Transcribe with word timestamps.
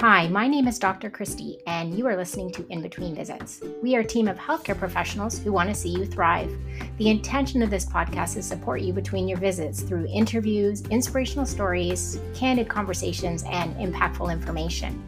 Hi, 0.00 0.28
my 0.28 0.46
name 0.46 0.68
is 0.68 0.78
Dr. 0.78 1.08
Christy, 1.08 1.58
and 1.66 1.96
you 1.96 2.06
are 2.06 2.18
listening 2.18 2.52
to 2.52 2.66
In 2.68 2.82
Between 2.82 3.14
Visits. 3.14 3.62
We 3.82 3.96
are 3.96 4.00
a 4.00 4.04
team 4.04 4.28
of 4.28 4.36
healthcare 4.36 4.76
professionals 4.76 5.38
who 5.38 5.52
want 5.52 5.70
to 5.70 5.74
see 5.74 5.88
you 5.88 6.04
thrive. 6.04 6.54
The 6.98 7.08
intention 7.08 7.62
of 7.62 7.70
this 7.70 7.86
podcast 7.86 8.36
is 8.36 8.50
to 8.50 8.56
support 8.56 8.82
you 8.82 8.92
between 8.92 9.26
your 9.26 9.38
visits 9.38 9.80
through 9.80 10.06
interviews, 10.08 10.82
inspirational 10.90 11.46
stories, 11.46 12.20
candid 12.34 12.68
conversations, 12.68 13.42
and 13.44 13.74
impactful 13.76 14.30
information. 14.30 15.02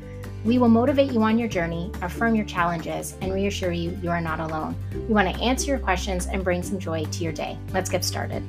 We 0.47 0.57
will 0.57 0.71
motivate 0.71 1.13
you 1.13 1.23
on 1.23 1.39
your 1.39 1.49
journey, 1.49 1.93
affirm 2.01 2.35
your 2.35 2.47
challenges, 2.47 3.15
and 3.21 3.35
reassure 3.35 3.73
you 3.73 3.91
you 4.03 4.09
are 4.09 4.23
not 4.23 4.41
alone. 4.41 4.75
We 5.07 5.13
want 5.13 5.29
to 5.29 5.43
answer 5.43 5.67
your 5.67 5.81
questions 5.81 6.29
and 6.29 6.43
bring 6.43 6.63
some 6.63 6.79
joy 6.79 7.05
to 7.05 7.25
your 7.25 7.35
day. 7.35 7.59
Let's 7.75 7.91
get 7.91 8.07
started. 8.07 8.43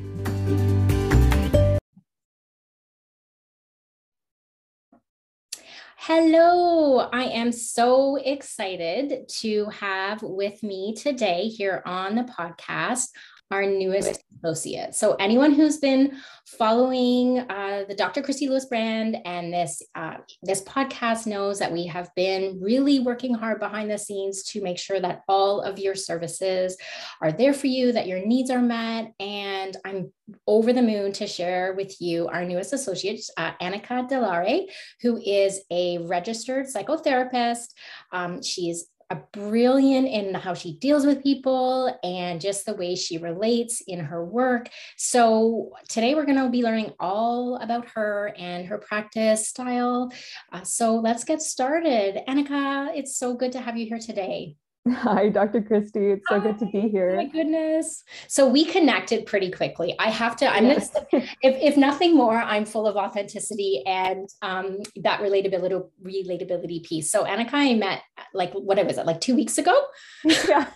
Hello, 6.11 6.97
I 6.97 7.25
am 7.25 7.51
so 7.51 8.15
excited 8.15 9.29
to 9.41 9.65
have 9.65 10.23
with 10.23 10.63
me 10.63 10.95
today 10.95 11.49
here 11.49 11.83
on 11.85 12.15
the 12.15 12.23
podcast 12.23 13.09
our 13.51 13.65
newest 13.65 14.23
associate. 14.43 14.95
So 14.95 15.15
anyone 15.15 15.53
who's 15.53 15.77
been 15.77 16.17
following 16.45 17.39
uh, 17.39 17.83
the 17.87 17.95
Dr. 17.95 18.21
Christy 18.21 18.47
Lewis 18.47 18.65
brand 18.65 19.17
and 19.25 19.53
this 19.53 19.81
uh, 19.95 20.15
this 20.43 20.61
podcast 20.63 21.25
knows 21.25 21.59
that 21.59 21.71
we 21.71 21.85
have 21.87 22.13
been 22.15 22.59
really 22.61 22.99
working 22.99 23.33
hard 23.33 23.59
behind 23.59 23.89
the 23.89 23.97
scenes 23.97 24.43
to 24.43 24.61
make 24.61 24.77
sure 24.77 24.99
that 24.99 25.21
all 25.27 25.61
of 25.61 25.79
your 25.79 25.95
services 25.95 26.77
are 27.21 27.31
there 27.31 27.53
for 27.53 27.67
you, 27.67 27.91
that 27.91 28.07
your 28.07 28.25
needs 28.25 28.49
are 28.49 28.61
met, 28.61 29.13
and 29.19 29.75
I'm 29.83 30.11
over 30.47 30.73
the 30.73 30.81
moon 30.81 31.11
to 31.13 31.27
share 31.27 31.73
with 31.73 31.99
you 31.99 32.27
our 32.27 32.45
newest 32.45 32.73
associate, 32.73 33.21
uh, 33.37 33.51
Annika 33.61 34.07
Delare, 34.09 34.67
who 35.01 35.17
is 35.17 35.61
a 35.71 35.97
registered 35.99 36.67
psychotherapist. 36.67 37.69
Um, 38.11 38.43
she's 38.43 38.87
brilliant 39.15 40.07
in 40.07 40.33
how 40.33 40.53
she 40.53 40.77
deals 40.77 41.05
with 41.05 41.23
people 41.23 41.97
and 42.03 42.39
just 42.39 42.65
the 42.65 42.75
way 42.75 42.95
she 42.95 43.17
relates 43.17 43.81
in 43.87 43.99
her 43.99 44.23
work. 44.23 44.69
So, 44.97 45.71
today 45.87 46.15
we're 46.15 46.25
going 46.25 46.43
to 46.43 46.49
be 46.49 46.63
learning 46.63 46.93
all 46.99 47.57
about 47.57 47.87
her 47.89 48.33
and 48.37 48.67
her 48.67 48.77
practice 48.77 49.47
style. 49.47 50.11
Uh, 50.51 50.63
so, 50.63 50.95
let's 50.95 51.23
get 51.23 51.41
started. 51.41 52.21
Annika, 52.27 52.89
it's 52.95 53.17
so 53.17 53.33
good 53.33 53.51
to 53.53 53.61
have 53.61 53.77
you 53.77 53.85
here 53.85 53.99
today. 53.99 54.55
Hi, 54.93 55.29
Dr. 55.29 55.61
Christy. 55.61 56.11
It's 56.11 56.27
so 56.27 56.39
Hi. 56.39 56.47
good 56.47 56.59
to 56.59 56.65
be 56.67 56.87
here. 56.89 57.11
Oh 57.11 57.17
my 57.17 57.25
goodness. 57.25 58.03
So 58.27 58.47
we 58.47 58.65
connected 58.65 59.25
pretty 59.25 59.51
quickly. 59.51 59.95
I 59.99 60.09
have 60.09 60.35
to, 60.37 60.47
I'm 60.47 60.65
yes. 60.65 60.89
gonna 60.89 61.25
if, 61.41 61.55
if 61.61 61.77
nothing 61.77 62.15
more, 62.15 62.37
I'm 62.37 62.65
full 62.65 62.87
of 62.87 62.95
authenticity 62.95 63.83
and 63.85 64.27
um, 64.41 64.79
that 64.97 65.19
relatability 65.21 65.83
relatability 66.03 66.83
piece. 66.83 67.11
So 67.11 67.25
Annika 67.25 67.53
I 67.53 67.73
met 67.75 68.01
like 68.33 68.51
what 68.53 68.83
was 68.85 68.97
it, 68.97 69.05
like 69.05 69.21
two 69.21 69.35
weeks 69.35 69.57
ago? 69.57 69.79
Yeah. 70.47 70.67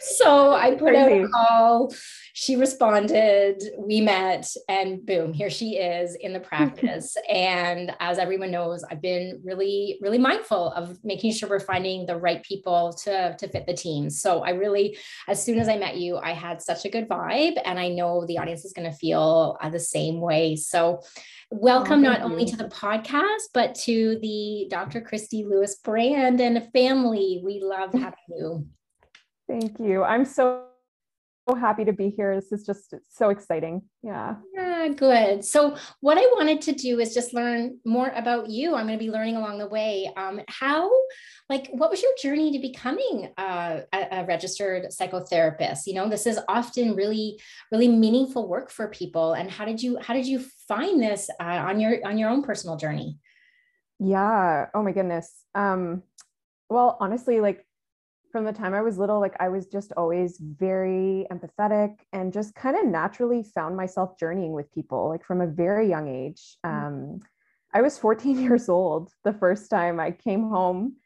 So 0.00 0.54
I 0.54 0.74
put 0.74 0.94
out 0.94 1.10
a 1.10 1.28
call. 1.28 1.94
She 2.32 2.56
responded. 2.56 3.62
We 3.78 4.00
met, 4.00 4.46
and 4.68 5.04
boom, 5.04 5.32
here 5.32 5.50
she 5.50 5.76
is 5.76 6.14
in 6.14 6.32
the 6.32 6.40
practice. 6.50 7.16
and 7.28 7.92
as 8.00 8.18
everyone 8.18 8.50
knows, 8.50 8.84
I've 8.90 9.02
been 9.02 9.40
really, 9.44 9.98
really 10.00 10.18
mindful 10.18 10.72
of 10.72 10.98
making 11.04 11.32
sure 11.32 11.48
we're 11.48 11.60
finding 11.60 12.06
the 12.06 12.16
right 12.16 12.42
people 12.42 12.92
to 13.04 13.36
to 13.38 13.48
fit 13.48 13.66
the 13.66 13.74
team. 13.74 14.10
So 14.10 14.42
I 14.42 14.50
really, 14.50 14.96
as 15.28 15.42
soon 15.42 15.58
as 15.58 15.68
I 15.68 15.76
met 15.76 15.96
you, 15.96 16.16
I 16.16 16.32
had 16.32 16.62
such 16.62 16.84
a 16.84 16.90
good 16.90 17.08
vibe, 17.08 17.60
and 17.64 17.78
I 17.78 17.88
know 17.88 18.24
the 18.26 18.38
audience 18.38 18.64
is 18.64 18.72
going 18.72 18.90
to 18.90 18.96
feel 18.96 19.56
uh, 19.60 19.68
the 19.68 19.80
same 19.80 20.20
way. 20.20 20.56
So 20.56 21.00
welcome 21.52 21.98
oh, 21.98 22.10
not 22.10 22.20
only 22.22 22.44
to 22.44 22.56
the 22.56 22.66
podcast 22.66 23.48
but 23.52 23.74
to 23.74 24.20
the 24.22 24.68
dr 24.70 25.00
christy 25.00 25.44
lewis 25.44 25.74
brand 25.82 26.40
and 26.40 26.70
family 26.72 27.42
we 27.44 27.60
love 27.60 27.92
having 27.94 28.14
you 28.28 28.64
Thank 29.50 29.80
you. 29.80 30.04
I'm 30.04 30.24
so 30.24 30.66
so 31.48 31.56
happy 31.56 31.84
to 31.84 31.92
be 31.92 32.10
here. 32.10 32.36
This 32.36 32.52
is 32.52 32.64
just 32.64 32.94
so 33.08 33.30
exciting. 33.30 33.82
Yeah. 34.02 34.36
Yeah, 34.54 34.88
good. 34.88 35.44
So, 35.44 35.76
what 36.00 36.18
I 36.18 36.20
wanted 36.36 36.60
to 36.62 36.72
do 36.72 37.00
is 37.00 37.14
just 37.14 37.34
learn 37.34 37.78
more 37.84 38.12
about 38.14 38.48
you. 38.48 38.74
I'm 38.74 38.86
going 38.86 38.98
to 38.98 39.04
be 39.04 39.10
learning 39.10 39.36
along 39.36 39.58
the 39.58 39.68
way. 39.68 40.12
Um, 40.16 40.40
how, 40.48 40.90
like, 41.48 41.68
what 41.72 41.90
was 41.90 42.02
your 42.02 42.12
journey 42.22 42.52
to 42.52 42.58
becoming 42.60 43.32
uh, 43.36 43.80
a, 43.92 44.06
a, 44.12 44.24
registered 44.26 44.86
psychotherapist? 44.90 45.86
You 45.86 45.94
know, 45.94 46.08
this 46.08 46.26
is 46.26 46.38
often 46.48 46.94
really, 46.94 47.40
really 47.72 47.88
meaningful 47.88 48.48
work 48.48 48.70
for 48.70 48.88
people. 48.88 49.32
And 49.32 49.50
how 49.50 49.64
did 49.64 49.82
you, 49.82 49.98
how 50.00 50.14
did 50.14 50.26
you 50.26 50.44
find 50.68 51.02
this 51.02 51.28
uh, 51.40 51.44
on 51.44 51.80
your 51.80 52.06
on 52.06 52.18
your 52.18 52.30
own 52.30 52.42
personal 52.42 52.76
journey? 52.76 53.18
Yeah. 53.98 54.66
Oh 54.74 54.82
my 54.82 54.92
goodness. 54.92 55.44
Um, 55.54 56.02
well, 56.68 56.96
honestly, 57.00 57.40
like 57.40 57.66
from 58.30 58.44
the 58.44 58.52
time 58.52 58.74
I 58.74 58.80
was 58.80 58.98
little, 58.98 59.20
like 59.20 59.34
I 59.40 59.48
was 59.48 59.66
just 59.66 59.92
always 59.96 60.38
very 60.38 61.26
empathetic 61.30 61.96
and 62.12 62.32
just 62.32 62.54
kind 62.54 62.76
of 62.76 62.86
naturally 62.86 63.42
found 63.42 63.76
myself 63.76 64.18
journeying 64.18 64.52
with 64.52 64.72
people, 64.72 65.08
like 65.08 65.24
from 65.24 65.40
a 65.40 65.46
very 65.46 65.88
young 65.88 66.08
age. 66.08 66.56
Mm. 66.64 66.86
Um, 66.86 67.20
I 67.72 67.82
was 67.82 67.98
14 67.98 68.38
years 68.42 68.68
old 68.68 69.10
the 69.24 69.32
first 69.32 69.70
time 69.70 70.00
I 70.00 70.12
came 70.12 70.48
home. 70.48 70.96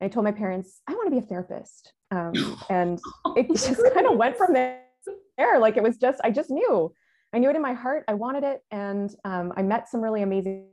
I 0.00 0.08
told 0.08 0.24
my 0.24 0.32
parents, 0.32 0.80
I 0.88 0.94
want 0.94 1.06
to 1.06 1.10
be 1.10 1.18
a 1.18 1.28
therapist. 1.28 1.92
Um, 2.10 2.32
and 2.70 3.00
it 3.36 3.48
just 3.48 3.82
kind 3.94 4.06
of 4.06 4.16
went 4.16 4.36
from 4.36 4.52
there. 4.52 4.80
Like 5.58 5.76
it 5.76 5.82
was 5.82 5.96
just, 5.96 6.20
I 6.24 6.30
just 6.30 6.50
knew. 6.50 6.92
I 7.32 7.38
knew 7.38 7.50
it 7.50 7.56
in 7.56 7.62
my 7.62 7.74
heart. 7.74 8.04
I 8.08 8.14
wanted 8.14 8.44
it. 8.44 8.60
And 8.70 9.10
um, 9.24 9.52
I 9.56 9.62
met 9.62 9.88
some 9.88 10.00
really 10.00 10.22
amazing 10.22 10.68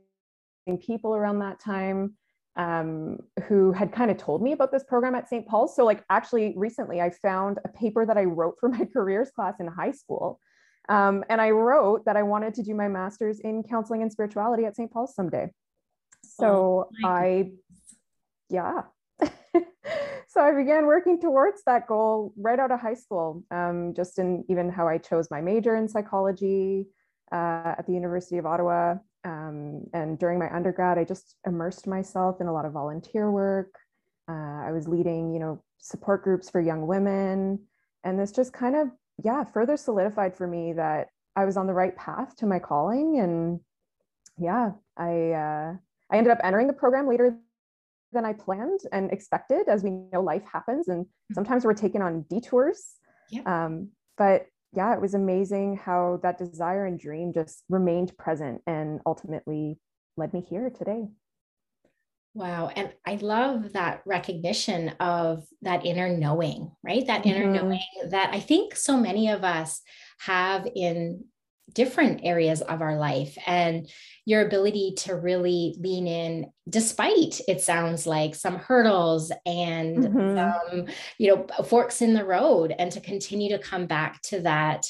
people 0.80 1.14
around 1.14 1.38
that 1.38 1.60
time 1.60 2.14
um, 2.58 3.18
who 3.44 3.72
had 3.72 3.92
kind 3.92 4.10
of 4.10 4.18
told 4.18 4.42
me 4.42 4.52
about 4.52 4.72
this 4.72 4.82
program 4.82 5.14
at 5.14 5.28
St. 5.28 5.46
Paul's. 5.46 5.76
So, 5.76 5.84
like, 5.84 6.04
actually, 6.10 6.54
recently 6.56 7.00
I 7.00 7.10
found 7.10 7.58
a 7.64 7.68
paper 7.68 8.04
that 8.04 8.18
I 8.18 8.24
wrote 8.24 8.56
for 8.60 8.68
my 8.78 8.84
careers 8.84 9.30
class 9.30 9.54
in 9.60 9.68
high 9.68 9.92
school. 9.92 10.40
Um, 10.88 11.24
and 11.28 11.40
I 11.40 11.50
wrote 11.50 12.04
that 12.06 12.16
I 12.16 12.22
wanted 12.22 12.54
to 12.54 12.62
do 12.62 12.74
my 12.74 12.88
master's 12.88 13.40
in 13.40 13.62
counseling 13.62 14.02
and 14.02 14.10
spirituality 14.10 14.64
at 14.64 14.74
St. 14.74 14.90
Paul's 14.90 15.14
someday. 15.14 15.50
So, 16.24 16.88
oh, 17.04 17.08
I, 17.08 17.52
yeah. 18.48 18.82
so 20.28 20.40
I 20.40 20.52
began 20.54 20.86
working 20.86 21.20
towards 21.20 21.62
that 21.66 21.86
goal 21.86 22.32
right 22.36 22.58
out 22.58 22.72
of 22.72 22.80
high 22.80 22.94
school, 22.94 23.44
um, 23.50 23.92
just 23.94 24.18
in 24.18 24.44
even 24.48 24.70
how 24.70 24.88
I 24.88 24.98
chose 24.98 25.30
my 25.30 25.40
major 25.42 25.76
in 25.76 25.88
psychology 25.88 26.86
uh, 27.30 27.74
at 27.78 27.86
the 27.86 27.92
University 27.92 28.38
of 28.38 28.46
Ottawa. 28.46 28.96
Um, 29.78 29.90
and 29.92 30.18
during 30.18 30.38
my 30.38 30.54
undergrad, 30.54 30.98
I 30.98 31.04
just 31.04 31.36
immersed 31.46 31.86
myself 31.86 32.40
in 32.40 32.46
a 32.46 32.52
lot 32.52 32.64
of 32.64 32.72
volunteer 32.72 33.30
work. 33.30 33.74
Uh, 34.28 34.62
I 34.66 34.72
was 34.72 34.88
leading, 34.88 35.32
you 35.32 35.40
know, 35.40 35.62
support 35.78 36.22
groups 36.22 36.50
for 36.50 36.60
young 36.60 36.86
women. 36.86 37.60
And 38.04 38.18
this 38.18 38.32
just 38.32 38.52
kind 38.52 38.76
of, 38.76 38.88
yeah, 39.24 39.44
further 39.44 39.76
solidified 39.76 40.36
for 40.36 40.46
me 40.46 40.72
that 40.74 41.08
I 41.36 41.44
was 41.44 41.56
on 41.56 41.66
the 41.66 41.72
right 41.72 41.96
path 41.96 42.36
to 42.36 42.46
my 42.46 42.58
calling. 42.58 43.18
And 43.18 43.60
yeah, 44.38 44.72
I, 44.96 45.32
uh, 45.32 45.74
I 46.10 46.16
ended 46.16 46.32
up 46.32 46.40
entering 46.42 46.66
the 46.66 46.72
program 46.72 47.08
later 47.08 47.38
than 48.12 48.24
I 48.24 48.32
planned 48.32 48.80
and 48.92 49.10
expected. 49.12 49.68
As 49.68 49.82
we 49.82 49.90
know, 49.90 50.22
life 50.22 50.44
happens, 50.50 50.88
and 50.88 51.04
mm-hmm. 51.04 51.34
sometimes 51.34 51.64
we're 51.64 51.74
taken 51.74 52.00
on 52.00 52.22
detours. 52.22 52.82
Yeah. 53.30 53.42
Um, 53.42 53.90
but 54.16 54.46
yeah, 54.74 54.94
it 54.94 55.00
was 55.00 55.14
amazing 55.14 55.76
how 55.76 56.20
that 56.22 56.38
desire 56.38 56.84
and 56.84 56.98
dream 56.98 57.32
just 57.32 57.64
remained 57.68 58.16
present 58.16 58.60
and 58.66 59.00
ultimately 59.06 59.78
led 60.16 60.32
me 60.32 60.40
here 60.40 60.70
today. 60.70 61.08
Wow. 62.34 62.70
And 62.76 62.92
I 63.06 63.16
love 63.16 63.72
that 63.72 64.02
recognition 64.04 64.90
of 65.00 65.44
that 65.62 65.84
inner 65.84 66.08
knowing, 66.08 66.70
right? 66.84 67.06
That 67.06 67.26
inner 67.26 67.46
mm-hmm. 67.46 67.68
knowing 67.68 68.10
that 68.10 68.30
I 68.32 68.40
think 68.40 68.76
so 68.76 68.96
many 68.96 69.30
of 69.30 69.42
us 69.42 69.80
have 70.20 70.68
in 70.76 71.24
different 71.72 72.20
areas 72.24 72.60
of 72.62 72.80
our 72.80 72.98
life 72.98 73.36
and 73.46 73.88
your 74.24 74.46
ability 74.46 74.94
to 74.96 75.14
really 75.14 75.74
lean 75.78 76.06
in 76.06 76.50
despite 76.68 77.40
it 77.48 77.60
sounds 77.60 78.06
like 78.06 78.34
some 78.34 78.56
hurdles 78.56 79.32
and 79.46 79.98
mm-hmm. 79.98 80.36
some 80.36 80.86
you 81.18 81.34
know 81.34 81.46
forks 81.64 82.02
in 82.02 82.14
the 82.14 82.24
road 82.24 82.74
and 82.78 82.92
to 82.92 83.00
continue 83.00 83.50
to 83.50 83.62
come 83.62 83.86
back 83.86 84.20
to 84.22 84.40
that 84.40 84.86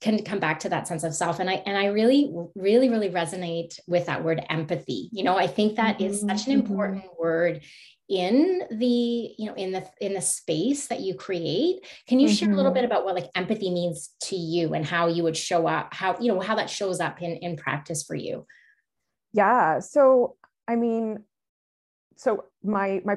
can 0.00 0.22
come 0.24 0.38
back 0.38 0.60
to 0.60 0.68
that 0.68 0.86
sense 0.86 1.02
of 1.04 1.14
self 1.14 1.40
and 1.40 1.50
i 1.50 1.54
and 1.66 1.76
i 1.76 1.86
really 1.86 2.32
really 2.54 2.88
really 2.88 3.10
resonate 3.10 3.78
with 3.86 4.06
that 4.06 4.22
word 4.22 4.40
empathy 4.48 5.08
you 5.12 5.24
know 5.24 5.36
i 5.36 5.46
think 5.46 5.76
that 5.76 5.98
mm-hmm. 5.98 6.14
such 6.14 6.46
an 6.46 6.52
mm-hmm. 6.52 6.60
important 6.60 7.04
word 7.18 7.60
in 8.08 8.62
the 8.70 9.34
you 9.38 9.46
know 9.46 9.54
in 9.54 9.70
the 9.70 9.84
in 10.00 10.14
the 10.14 10.20
space 10.20 10.86
that 10.86 11.00
you 11.00 11.14
create 11.14 11.86
can 12.06 12.18
you 12.18 12.26
mm-hmm. 12.26 12.34
share 12.34 12.50
a 12.50 12.54
little 12.54 12.70
mm-hmm. 12.70 12.76
bit 12.76 12.84
about 12.84 13.04
what 13.04 13.14
like 13.14 13.28
empathy 13.34 13.70
means 13.70 14.14
to 14.20 14.34
you 14.34 14.72
and 14.72 14.86
how 14.86 15.08
you 15.08 15.22
would 15.22 15.36
show 15.36 15.66
up 15.66 15.92
how 15.92 16.16
you 16.18 16.32
know 16.32 16.40
how 16.40 16.54
that 16.54 16.70
shows 16.70 17.00
up 17.00 17.20
in 17.20 17.32
in 17.36 17.56
practice 17.56 18.02
for 18.04 18.14
you 18.14 18.46
yeah 19.32 19.78
so 19.78 20.36
i 20.66 20.74
mean 20.74 21.22
so 22.16 22.44
my 22.62 23.02
my 23.04 23.16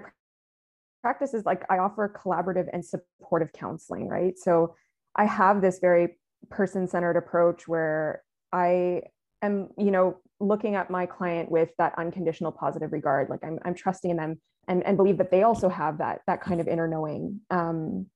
practice 1.02 1.34
is 1.34 1.46
like 1.46 1.64
i 1.70 1.78
offer 1.78 2.14
collaborative 2.14 2.68
and 2.74 2.84
supportive 2.84 3.54
counseling 3.54 4.10
right 4.10 4.38
so 4.38 4.76
i 5.16 5.24
have 5.24 5.62
this 5.62 5.80
very 5.80 6.18
person 6.50 6.88
centered 6.88 7.18
approach 7.18 7.68
where 7.68 8.24
i 8.52 9.02
am 9.42 9.70
you 9.78 9.92
know 9.92 10.18
looking 10.42 10.76
at 10.76 10.90
my 10.90 11.06
client 11.06 11.50
with 11.52 11.70
that 11.78 11.94
unconditional 11.98 12.52
positive 12.52 12.92
regard. 12.92 13.30
Like 13.30 13.44
i'm, 13.44 13.60
I'm 13.64 13.76
trusting 13.76 14.12
in 14.12 14.18
them 14.18 14.42
and, 14.68 14.86
and 14.86 14.98
believe 14.98 15.18
that 15.20 15.32
they 15.32 15.44
also 15.44 15.70
have 15.70 16.00
that 16.00 16.22
that 16.28 16.42
kind 16.42 16.60
of 16.60 16.68
inner 16.68 16.88
knowing. 16.88 17.42
Um, 17.50 18.08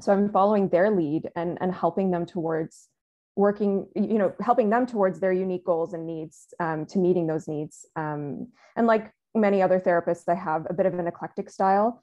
so 0.00 0.12
i'm 0.12 0.30
following 0.30 0.68
their 0.68 0.90
lead 0.90 1.30
and 1.36 1.56
and 1.60 1.72
helping 1.72 2.10
them 2.10 2.26
towards 2.26 2.88
working 3.34 3.86
you 3.94 4.18
know 4.18 4.32
helping 4.40 4.68
them 4.70 4.86
towards 4.86 5.20
their 5.20 5.32
unique 5.32 5.64
goals 5.64 5.92
and 5.92 6.06
needs 6.06 6.48
um, 6.60 6.86
to 6.86 6.98
meeting 6.98 7.26
those 7.26 7.46
needs. 7.46 7.86
Um, 7.96 8.48
and 8.76 8.86
like 8.86 9.12
many 9.34 9.60
other 9.60 9.78
therapists 9.78 10.28
i 10.28 10.34
have 10.34 10.66
a 10.70 10.74
bit 10.74 10.86
of 10.86 10.94
an 10.94 11.06
eclectic 11.06 11.50
style 11.50 12.02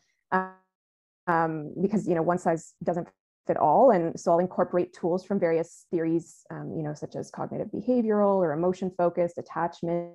um, 1.27 1.73
because 1.81 2.07
you 2.07 2.13
know 2.15 2.21
one 2.21 2.37
size 2.37 2.73
doesn't 2.83 3.07
fit 3.47 3.57
all. 3.57 3.91
And 3.91 4.19
so 4.19 4.31
i'll 4.31 4.39
incorporate 4.39 4.93
tools 4.93 5.23
from 5.23 5.39
various 5.39 5.85
theories 5.91 6.45
um, 6.51 6.73
you 6.75 6.83
know 6.83 6.93
such 6.93 7.15
as 7.15 7.31
cognitive 7.31 7.69
behavioral 7.71 8.37
or 8.37 8.53
emotion 8.53 8.91
focused 8.97 9.37
attachment 9.37 10.13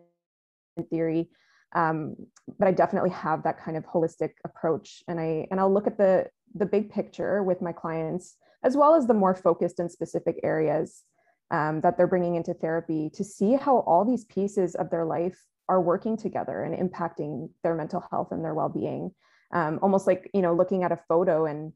theory. 0.90 1.28
Um, 1.74 2.16
but 2.58 2.68
i 2.68 2.72
definitely 2.72 3.10
have 3.10 3.42
that 3.42 3.60
kind 3.62 3.76
of 3.76 3.84
holistic 3.84 4.30
approach. 4.44 5.02
And 5.08 5.20
i 5.20 5.46
and 5.50 5.60
i'll 5.60 5.72
look 5.72 5.86
at 5.86 5.98
the 5.98 6.26
the 6.54 6.66
big 6.66 6.90
picture 6.90 7.42
with 7.42 7.60
my 7.60 7.72
clients 7.72 8.36
as 8.64 8.76
well 8.76 8.94
as 8.94 9.06
the 9.06 9.14
more 9.14 9.34
focused 9.34 9.78
and 9.78 9.90
specific 9.90 10.40
areas 10.42 11.04
um, 11.50 11.80
that 11.80 11.96
they're 11.96 12.06
bringing 12.06 12.34
into 12.34 12.54
therapy 12.54 13.10
to 13.14 13.24
see 13.24 13.54
how 13.54 13.78
all 13.80 14.04
these 14.04 14.24
pieces 14.24 14.74
of 14.74 14.90
their 14.90 15.04
life 15.04 15.38
are 15.68 15.80
working 15.80 16.16
together 16.16 16.62
and 16.62 16.74
impacting 16.74 17.50
their 17.62 17.74
mental 17.74 18.04
health 18.10 18.32
and 18.32 18.44
their 18.44 18.54
well-being. 18.54 19.12
Um, 19.52 19.78
almost 19.80 20.06
like 20.06 20.30
you 20.34 20.42
know 20.42 20.54
looking 20.54 20.82
at 20.82 20.92
a 20.92 21.00
photo 21.08 21.46
and 21.46 21.72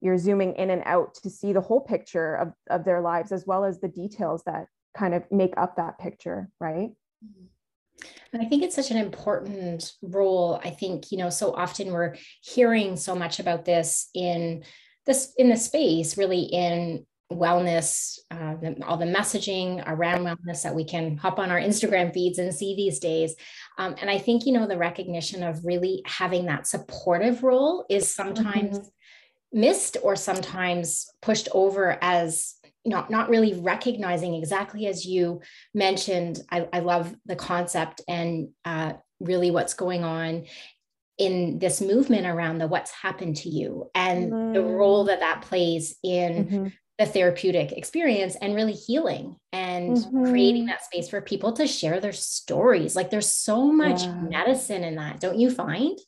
you're 0.00 0.18
zooming 0.18 0.54
in 0.54 0.70
and 0.70 0.82
out 0.84 1.14
to 1.14 1.30
see 1.30 1.52
the 1.52 1.60
whole 1.60 1.80
picture 1.80 2.34
of, 2.34 2.52
of 2.70 2.84
their 2.84 3.00
lives 3.00 3.32
as 3.32 3.46
well 3.46 3.64
as 3.64 3.80
the 3.80 3.88
details 3.88 4.42
that 4.44 4.66
kind 4.96 5.14
of 5.14 5.22
make 5.30 5.54
up 5.56 5.76
that 5.76 5.98
picture 5.98 6.48
right 6.60 6.90
mm-hmm. 7.24 8.06
and 8.32 8.42
i 8.42 8.46
think 8.46 8.62
it's 8.62 8.76
such 8.76 8.90
an 8.90 8.96
important 8.96 9.92
role 10.02 10.60
i 10.64 10.70
think 10.70 11.12
you 11.12 11.18
know 11.18 11.30
so 11.30 11.54
often 11.54 11.92
we're 11.92 12.16
hearing 12.42 12.96
so 12.96 13.14
much 13.14 13.38
about 13.38 13.64
this 13.64 14.08
in 14.14 14.62
this 15.04 15.32
in 15.38 15.48
the 15.48 15.56
space 15.56 16.16
really 16.16 16.42
in 16.42 17.04
wellness, 17.32 18.18
uh, 18.30 18.54
the, 18.56 18.80
all 18.86 18.96
the 18.96 19.04
messaging 19.04 19.82
around 19.86 20.24
wellness 20.24 20.62
that 20.62 20.74
we 20.74 20.84
can 20.84 21.16
hop 21.16 21.38
on 21.38 21.50
our 21.50 21.60
Instagram 21.60 22.12
feeds 22.14 22.38
and 22.38 22.54
see 22.54 22.76
these 22.76 22.98
days. 22.98 23.34
Um, 23.78 23.96
and 24.00 24.08
I 24.08 24.18
think, 24.18 24.46
you 24.46 24.52
know, 24.52 24.66
the 24.66 24.78
recognition 24.78 25.42
of 25.42 25.64
really 25.64 26.02
having 26.06 26.46
that 26.46 26.66
supportive 26.66 27.42
role 27.42 27.84
is 27.90 28.14
sometimes 28.14 28.78
mm-hmm. 28.78 28.88
Missed 29.52 29.96
or 30.02 30.16
sometimes 30.16 31.08
pushed 31.22 31.48
over 31.52 31.98
as 32.02 32.54
not, 32.84 33.10
not 33.10 33.28
really 33.28 33.54
recognizing 33.54 34.34
exactly 34.34 34.86
as 34.86 35.04
you 35.04 35.40
mentioned. 35.74 36.40
I, 36.50 36.68
I 36.72 36.80
love 36.80 37.14
the 37.24 37.36
concept 37.36 38.00
and 38.06 38.50
uh, 38.64 38.94
really 39.20 39.50
what's 39.50 39.74
going 39.74 40.04
on 40.04 40.44
in 41.18 41.58
this 41.58 41.80
movement 41.80 42.26
around 42.26 42.58
the 42.58 42.68
what's 42.68 42.90
happened 42.90 43.36
to 43.36 43.48
you 43.48 43.90
and 43.94 44.30
mm-hmm. 44.30 44.52
the 44.52 44.62
role 44.62 45.04
that 45.04 45.20
that 45.20 45.42
plays 45.42 45.96
in 46.02 46.44
mm-hmm 46.44 46.66
the 46.98 47.06
therapeutic 47.06 47.72
experience 47.72 48.36
and 48.36 48.54
really 48.54 48.72
healing 48.72 49.36
and 49.52 49.96
mm-hmm. 49.96 50.30
creating 50.30 50.66
that 50.66 50.82
space 50.82 51.08
for 51.08 51.20
people 51.20 51.52
to 51.52 51.66
share 51.66 52.00
their 52.00 52.12
stories. 52.12 52.96
Like 52.96 53.10
there's 53.10 53.28
so 53.28 53.70
much 53.70 54.02
yeah. 54.02 54.14
medicine 54.14 54.82
in 54.82 54.94
that, 54.96 55.20
don't 55.20 55.38
you 55.38 55.50
find? 55.50 55.98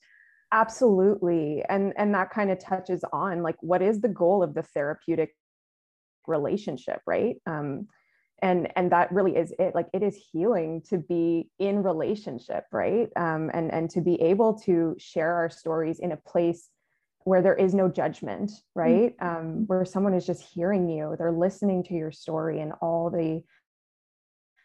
Absolutely. 0.52 1.62
And 1.68 1.92
and 1.96 2.14
that 2.14 2.30
kind 2.30 2.50
of 2.50 2.58
touches 2.58 3.04
on 3.12 3.42
like 3.42 3.56
what 3.60 3.82
is 3.82 4.00
the 4.00 4.08
goal 4.08 4.42
of 4.42 4.54
the 4.54 4.62
therapeutic 4.62 5.34
relationship, 6.26 7.00
right? 7.06 7.36
Um 7.46 7.88
and 8.40 8.68
and 8.76 8.92
that 8.92 9.10
really 9.12 9.36
is 9.36 9.52
it 9.58 9.74
like 9.74 9.88
it 9.92 10.02
is 10.02 10.16
healing 10.32 10.80
to 10.88 10.98
be 10.98 11.50
in 11.58 11.82
relationship 11.82 12.62
right 12.70 13.08
um, 13.16 13.50
and 13.52 13.72
and 13.72 13.90
to 13.90 14.00
be 14.00 14.14
able 14.22 14.54
to 14.54 14.94
share 14.96 15.34
our 15.34 15.50
stories 15.50 15.98
in 15.98 16.12
a 16.12 16.16
place 16.16 16.68
where 17.28 17.42
there 17.42 17.54
is 17.54 17.74
no 17.74 17.88
judgment, 17.88 18.50
right? 18.74 19.14
Mm-hmm. 19.18 19.36
Um, 19.36 19.66
where 19.66 19.84
someone 19.84 20.14
is 20.14 20.24
just 20.24 20.42
hearing 20.42 20.88
you, 20.88 21.14
they're 21.18 21.30
listening 21.30 21.82
to 21.84 21.94
your 21.94 22.10
story 22.10 22.60
and 22.60 22.72
all 22.80 23.10
the 23.10 23.42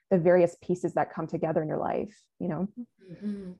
the 0.09 0.17
various 0.17 0.55
pieces 0.63 0.93
that 0.93 1.11
come 1.11 1.27
together 1.27 1.61
in 1.61 1.67
your 1.67 1.79
life, 1.79 2.15
you 2.39 2.47
know. 2.47 2.67
Mm-hmm. 3.11 3.51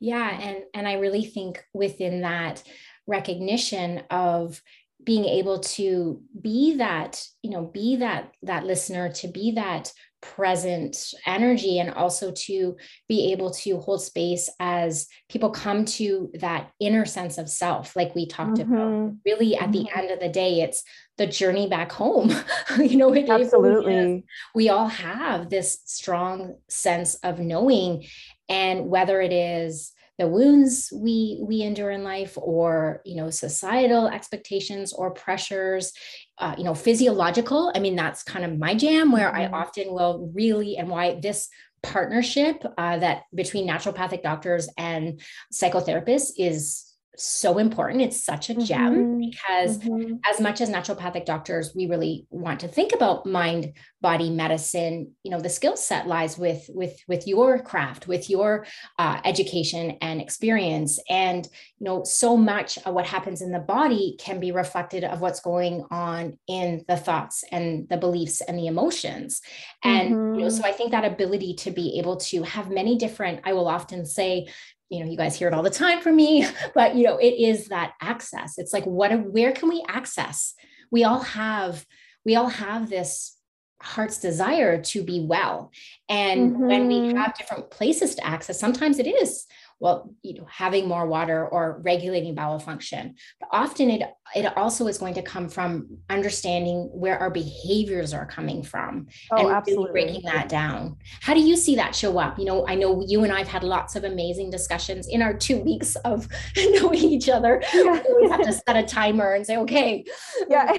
Yeah, 0.00 0.28
and 0.40 0.64
and 0.74 0.88
I 0.88 0.94
really 0.94 1.24
think 1.24 1.64
within 1.72 2.22
that 2.22 2.62
recognition 3.06 4.02
of 4.10 4.60
being 5.04 5.24
able 5.24 5.60
to 5.60 6.20
be 6.40 6.76
that 6.76 7.24
you 7.42 7.50
know 7.50 7.64
be 7.64 7.96
that 7.96 8.32
that 8.42 8.64
listener 8.64 9.10
to 9.12 9.28
be 9.28 9.52
that 9.52 9.92
present 10.20 11.14
energy 11.26 11.78
and 11.78 11.94
also 11.94 12.32
to 12.32 12.76
be 13.08 13.30
able 13.32 13.52
to 13.52 13.78
hold 13.78 14.02
space 14.02 14.50
as 14.58 15.06
people 15.28 15.50
come 15.50 15.84
to 15.84 16.28
that 16.40 16.70
inner 16.80 17.04
sense 17.04 17.38
of 17.38 17.48
self 17.48 17.94
like 17.94 18.12
we 18.16 18.26
talked 18.26 18.58
mm-hmm. 18.58 18.74
about 18.74 19.12
really 19.24 19.56
at 19.56 19.70
mm-hmm. 19.70 19.72
the 19.72 19.96
end 19.96 20.10
of 20.10 20.18
the 20.18 20.28
day 20.28 20.60
it's 20.60 20.82
the 21.18 21.26
journey 21.26 21.68
back 21.68 21.92
home 21.92 22.32
you 22.78 22.96
know 22.96 23.14
absolutely 23.14 24.24
we 24.56 24.68
all 24.68 24.88
have 24.88 25.48
this 25.48 25.78
strong 25.84 26.56
sense 26.68 27.14
of 27.16 27.38
knowing 27.38 28.04
and 28.48 28.88
whether 28.88 29.20
it 29.20 29.32
is 29.32 29.92
the 30.18 30.26
wounds 30.26 30.92
we 30.92 31.38
we 31.42 31.62
endure 31.62 31.92
in 31.92 32.02
life 32.02 32.36
or 32.36 33.00
you 33.04 33.14
know 33.14 33.30
societal 33.30 34.08
expectations 34.08 34.92
or 34.92 35.12
pressures 35.12 35.92
uh, 36.38 36.54
you 36.58 36.64
know 36.64 36.74
physiological 36.74 37.72
i 37.74 37.78
mean 37.78 37.94
that's 37.94 38.22
kind 38.24 38.44
of 38.44 38.58
my 38.58 38.74
jam 38.74 39.12
where 39.12 39.30
mm-hmm. 39.30 39.54
i 39.54 39.58
often 39.58 39.92
will 39.92 40.30
really 40.34 40.76
and 40.76 40.88
why 40.88 41.18
this 41.20 41.48
partnership 41.82 42.64
uh, 42.76 42.98
that 42.98 43.22
between 43.32 43.68
naturopathic 43.68 44.22
doctors 44.22 44.68
and 44.76 45.20
psychotherapists 45.52 46.32
is 46.36 46.87
so 47.18 47.58
important. 47.58 48.02
It's 48.02 48.22
such 48.22 48.48
a 48.48 48.54
gem 48.54 48.94
mm-hmm. 48.94 49.18
because 49.18 49.78
mm-hmm. 49.78 50.14
as 50.30 50.40
much 50.40 50.60
as 50.60 50.70
naturopathic 50.70 51.24
doctors, 51.24 51.74
we 51.74 51.86
really 51.86 52.26
want 52.30 52.60
to 52.60 52.68
think 52.68 52.92
about 52.94 53.26
mind 53.26 53.72
body 54.00 54.30
medicine. 54.30 55.12
You 55.22 55.32
know, 55.32 55.40
the 55.40 55.48
skill 55.48 55.76
set 55.76 56.06
lies 56.06 56.38
with 56.38 56.70
with 56.72 56.98
with 57.08 57.26
your 57.26 57.58
craft, 57.60 58.06
with 58.06 58.30
your 58.30 58.66
uh, 58.98 59.20
education 59.24 59.98
and 60.00 60.20
experience, 60.20 61.00
and 61.08 61.46
you 61.78 61.84
know, 61.84 62.04
so 62.04 62.36
much 62.36 62.78
of 62.78 62.94
what 62.94 63.06
happens 63.06 63.42
in 63.42 63.52
the 63.52 63.58
body 63.58 64.16
can 64.18 64.40
be 64.40 64.52
reflected 64.52 65.04
of 65.04 65.20
what's 65.20 65.40
going 65.40 65.84
on 65.90 66.38
in 66.46 66.84
the 66.88 66.96
thoughts 66.96 67.44
and 67.50 67.88
the 67.88 67.96
beliefs 67.96 68.40
and 68.40 68.58
the 68.58 68.66
emotions. 68.66 69.40
And 69.82 70.14
mm-hmm. 70.14 70.34
you 70.36 70.40
know, 70.42 70.48
so 70.48 70.58
mm-hmm. 70.58 70.66
I 70.66 70.72
think 70.72 70.90
that 70.92 71.04
ability 71.04 71.54
to 71.54 71.70
be 71.70 71.98
able 71.98 72.16
to 72.16 72.42
have 72.42 72.70
many 72.70 72.96
different, 72.96 73.40
I 73.44 73.52
will 73.52 73.68
often 73.68 74.06
say, 74.06 74.46
you 74.90 75.00
know 75.00 75.10
you 75.10 75.16
guys 75.16 75.36
hear 75.36 75.48
it 75.48 75.54
all 75.54 75.62
the 75.62 75.70
time 75.70 76.00
from 76.00 76.16
me 76.16 76.46
but 76.74 76.94
you 76.94 77.04
know 77.04 77.18
it 77.18 77.34
is 77.34 77.68
that 77.68 77.94
access 78.00 78.58
it's 78.58 78.72
like 78.72 78.84
what 78.84 79.10
where 79.30 79.52
can 79.52 79.68
we 79.68 79.84
access 79.88 80.54
we 80.90 81.04
all 81.04 81.20
have 81.20 81.84
we 82.24 82.36
all 82.36 82.48
have 82.48 82.88
this 82.88 83.36
heart's 83.80 84.18
desire 84.18 84.82
to 84.82 85.04
be 85.04 85.24
well 85.24 85.70
and 86.08 86.52
mm-hmm. 86.52 86.66
when 86.66 86.88
we 86.88 86.94
mm-hmm. 86.94 87.16
have 87.16 87.36
different 87.36 87.70
places 87.70 88.16
to 88.16 88.26
access 88.26 88.58
sometimes 88.58 88.98
it 88.98 89.06
is 89.06 89.46
well 89.80 90.12
you 90.22 90.34
know 90.34 90.46
having 90.50 90.88
more 90.88 91.06
water 91.06 91.46
or 91.46 91.80
regulating 91.84 92.34
bowel 92.34 92.58
function. 92.58 93.14
But 93.40 93.48
often 93.52 93.90
it 93.90 94.02
it 94.34 94.56
also 94.56 94.86
is 94.86 94.98
going 94.98 95.14
to 95.14 95.22
come 95.22 95.48
from 95.48 95.98
understanding 96.10 96.90
where 96.92 97.18
our 97.18 97.30
behaviors 97.30 98.12
are 98.12 98.26
coming 98.26 98.62
from 98.62 99.06
oh, 99.30 99.36
and 99.36 99.48
absolutely. 99.48 99.92
Really 99.92 100.12
breaking 100.12 100.30
that 100.30 100.48
down. 100.48 100.96
How 101.20 101.34
do 101.34 101.40
you 101.40 101.56
see 101.56 101.76
that 101.76 101.94
show 101.94 102.18
up? 102.18 102.38
You 102.38 102.44
know 102.44 102.66
i 102.66 102.74
know 102.74 103.02
you 103.06 103.24
and 103.24 103.32
i've 103.32 103.48
had 103.48 103.62
lots 103.62 103.96
of 103.96 104.04
amazing 104.04 104.50
discussions 104.50 105.08
in 105.08 105.22
our 105.22 105.34
two 105.34 105.58
weeks 105.58 105.96
of 105.96 106.28
knowing 106.56 106.98
each 106.98 107.28
other. 107.28 107.62
Yeah. 107.78 108.02
we 108.20 108.28
have 108.28 108.42
to 108.42 108.52
set 108.52 108.76
a 108.76 108.82
timer 108.82 109.34
and 109.34 109.46
say 109.46 109.56
okay 109.58 110.04
yeah. 110.48 110.72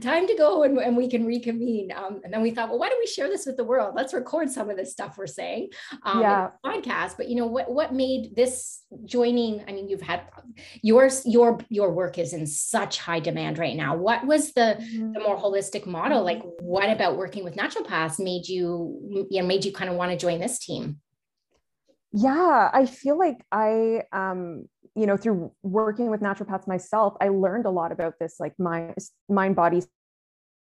time 0.00 0.26
to 0.26 0.34
go 0.38 0.62
and, 0.62 0.78
and 0.78 0.96
we 0.96 1.08
can 1.08 1.26
reconvene. 1.26 1.92
Um, 1.92 2.20
and 2.24 2.32
then 2.32 2.40
we 2.40 2.52
thought 2.52 2.70
well 2.70 2.78
why 2.78 2.88
don't 2.88 2.98
we 2.98 3.06
share 3.06 3.28
this 3.28 3.44
with 3.44 3.56
the 3.56 3.64
world? 3.64 3.94
Let's 3.94 4.14
record 4.14 4.50
some 4.50 4.70
of 4.70 4.76
this 4.76 4.92
stuff 4.92 5.18
we're 5.18 5.26
saying 5.26 5.68
um, 6.04 6.20
yeah. 6.20 6.50
podcast. 6.64 7.16
But 7.16 7.28
you 7.28 7.36
know 7.36 7.57
what 7.58 7.70
what 7.70 7.92
made 7.92 8.34
this 8.36 8.82
joining 9.04 9.62
i 9.68 9.72
mean 9.72 9.88
you've 9.88 10.02
had 10.02 10.22
yours 10.82 11.22
your 11.24 11.58
your 11.68 11.92
work 11.92 12.18
is 12.18 12.32
in 12.32 12.46
such 12.46 12.98
high 12.98 13.20
demand 13.20 13.58
right 13.58 13.76
now 13.76 13.96
what 13.96 14.26
was 14.26 14.52
the 14.52 14.76
mm-hmm. 14.80 15.12
the 15.12 15.20
more 15.20 15.36
holistic 15.36 15.86
model 15.86 16.22
like 16.22 16.38
mm-hmm. 16.38 16.64
what 16.64 16.88
about 16.90 17.16
working 17.16 17.44
with 17.44 17.56
naturopaths 17.56 18.22
made 18.22 18.46
you 18.48 19.26
you 19.30 19.40
know 19.40 19.46
made 19.46 19.64
you 19.64 19.72
kind 19.72 19.90
of 19.90 19.96
want 19.96 20.10
to 20.10 20.16
join 20.16 20.38
this 20.40 20.58
team 20.58 20.98
yeah 22.12 22.70
i 22.72 22.86
feel 22.86 23.18
like 23.18 23.44
i 23.52 24.02
um 24.12 24.64
you 24.94 25.06
know 25.06 25.16
through 25.16 25.52
working 25.62 26.10
with 26.10 26.20
naturopaths 26.20 26.66
myself 26.66 27.14
i 27.20 27.28
learned 27.28 27.66
a 27.66 27.70
lot 27.70 27.92
about 27.92 28.14
this 28.20 28.36
like 28.38 28.54
my 28.58 28.94
mind 29.28 29.54
body 29.54 29.82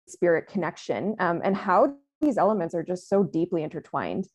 spirit 0.06 0.48
connection 0.48 1.14
um, 1.18 1.40
and 1.44 1.54
how 1.54 1.94
these 2.20 2.38
elements 2.38 2.74
are 2.74 2.82
just 2.82 3.08
so 3.08 3.22
deeply 3.22 3.62
intertwined 3.62 4.26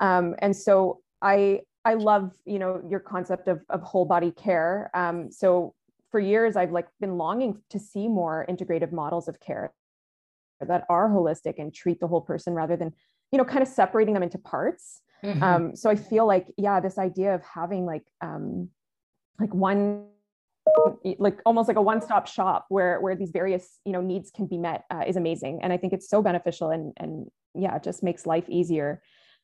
um, 0.00 0.34
and 0.40 0.54
so 0.54 1.00
i 1.22 1.60
I 1.84 1.94
love, 1.94 2.32
you 2.44 2.58
know, 2.58 2.82
your 2.88 3.00
concept 3.00 3.48
of, 3.48 3.62
of 3.70 3.82
whole 3.82 4.04
body 4.04 4.30
care. 4.30 4.90
Um, 4.94 5.30
so 5.30 5.74
for 6.10 6.20
years, 6.20 6.56
I've 6.56 6.72
like 6.72 6.88
been 7.00 7.16
longing 7.16 7.62
to 7.70 7.78
see 7.78 8.08
more 8.08 8.44
integrative 8.48 8.92
models 8.92 9.28
of 9.28 9.40
care 9.40 9.72
that 10.60 10.84
are 10.88 11.08
holistic 11.08 11.54
and 11.58 11.72
treat 11.72 12.00
the 12.00 12.06
whole 12.06 12.20
person 12.20 12.54
rather 12.54 12.76
than 12.76 12.92
you 13.32 13.38
know 13.38 13.44
kind 13.44 13.62
of 13.62 13.68
separating 13.68 14.14
them 14.14 14.22
into 14.22 14.38
parts 14.38 15.02
Mhm. 15.22 15.42
um, 15.42 15.76
so 15.76 15.90
i 15.90 15.96
feel 15.96 16.26
like 16.26 16.46
yeah 16.56 16.80
this 16.80 16.98
idea 16.98 17.34
of 17.34 17.42
having 17.42 17.84
like 17.86 18.06
um, 18.20 18.70
like 19.38 19.52
one 19.54 20.06
like 21.18 21.40
almost 21.44 21.68
like 21.68 21.76
a 21.76 21.82
one-stop 21.82 22.26
shop 22.26 22.66
where 22.68 23.00
where 23.00 23.16
these 23.16 23.30
various 23.30 23.78
you 23.84 23.92
know 23.92 24.00
needs 24.00 24.30
can 24.30 24.46
be 24.46 24.56
met 24.56 24.84
uh, 24.90 25.02
is 25.06 25.16
amazing 25.16 25.60
and 25.62 25.72
i 25.72 25.76
think 25.76 25.92
it's 25.92 26.08
so 26.08 26.22
beneficial 26.22 26.70
and 26.70 26.92
and 26.96 27.30
yeah 27.54 27.74
it 27.76 27.82
just 27.82 28.02
makes 28.02 28.26
life 28.26 28.48
easier 28.48 29.02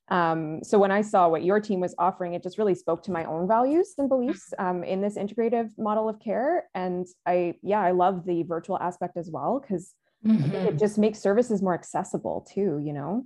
um, 0.08 0.60
so 0.62 0.78
when 0.78 0.90
i 0.90 1.00
saw 1.02 1.28
what 1.28 1.44
your 1.44 1.60
team 1.60 1.80
was 1.80 1.94
offering 1.98 2.34
it 2.34 2.42
just 2.42 2.58
really 2.58 2.74
spoke 2.74 3.02
to 3.02 3.10
my 3.10 3.24
own 3.24 3.46
values 3.48 3.94
and 3.98 4.08
beliefs 4.08 4.52
um, 4.58 4.84
in 4.84 5.00
this 5.00 5.16
integrative 5.16 5.70
model 5.78 6.08
of 6.08 6.20
care. 6.20 6.64
And 6.74 7.06
i 7.26 7.54
yeah 7.62 7.80
i 7.80 7.90
love 7.90 8.24
the 8.24 8.42
virtual 8.44 8.78
aspect 8.78 9.16
as 9.16 9.30
well 9.30 9.60
because 9.60 9.94
Mhm. 10.24 10.66
it 10.66 10.78
just 10.78 10.98
makes 10.98 11.18
services 11.20 11.62
more 11.62 11.74
accessible 11.74 12.46
too 12.52 12.80
you 12.82 12.92
know 12.92 13.24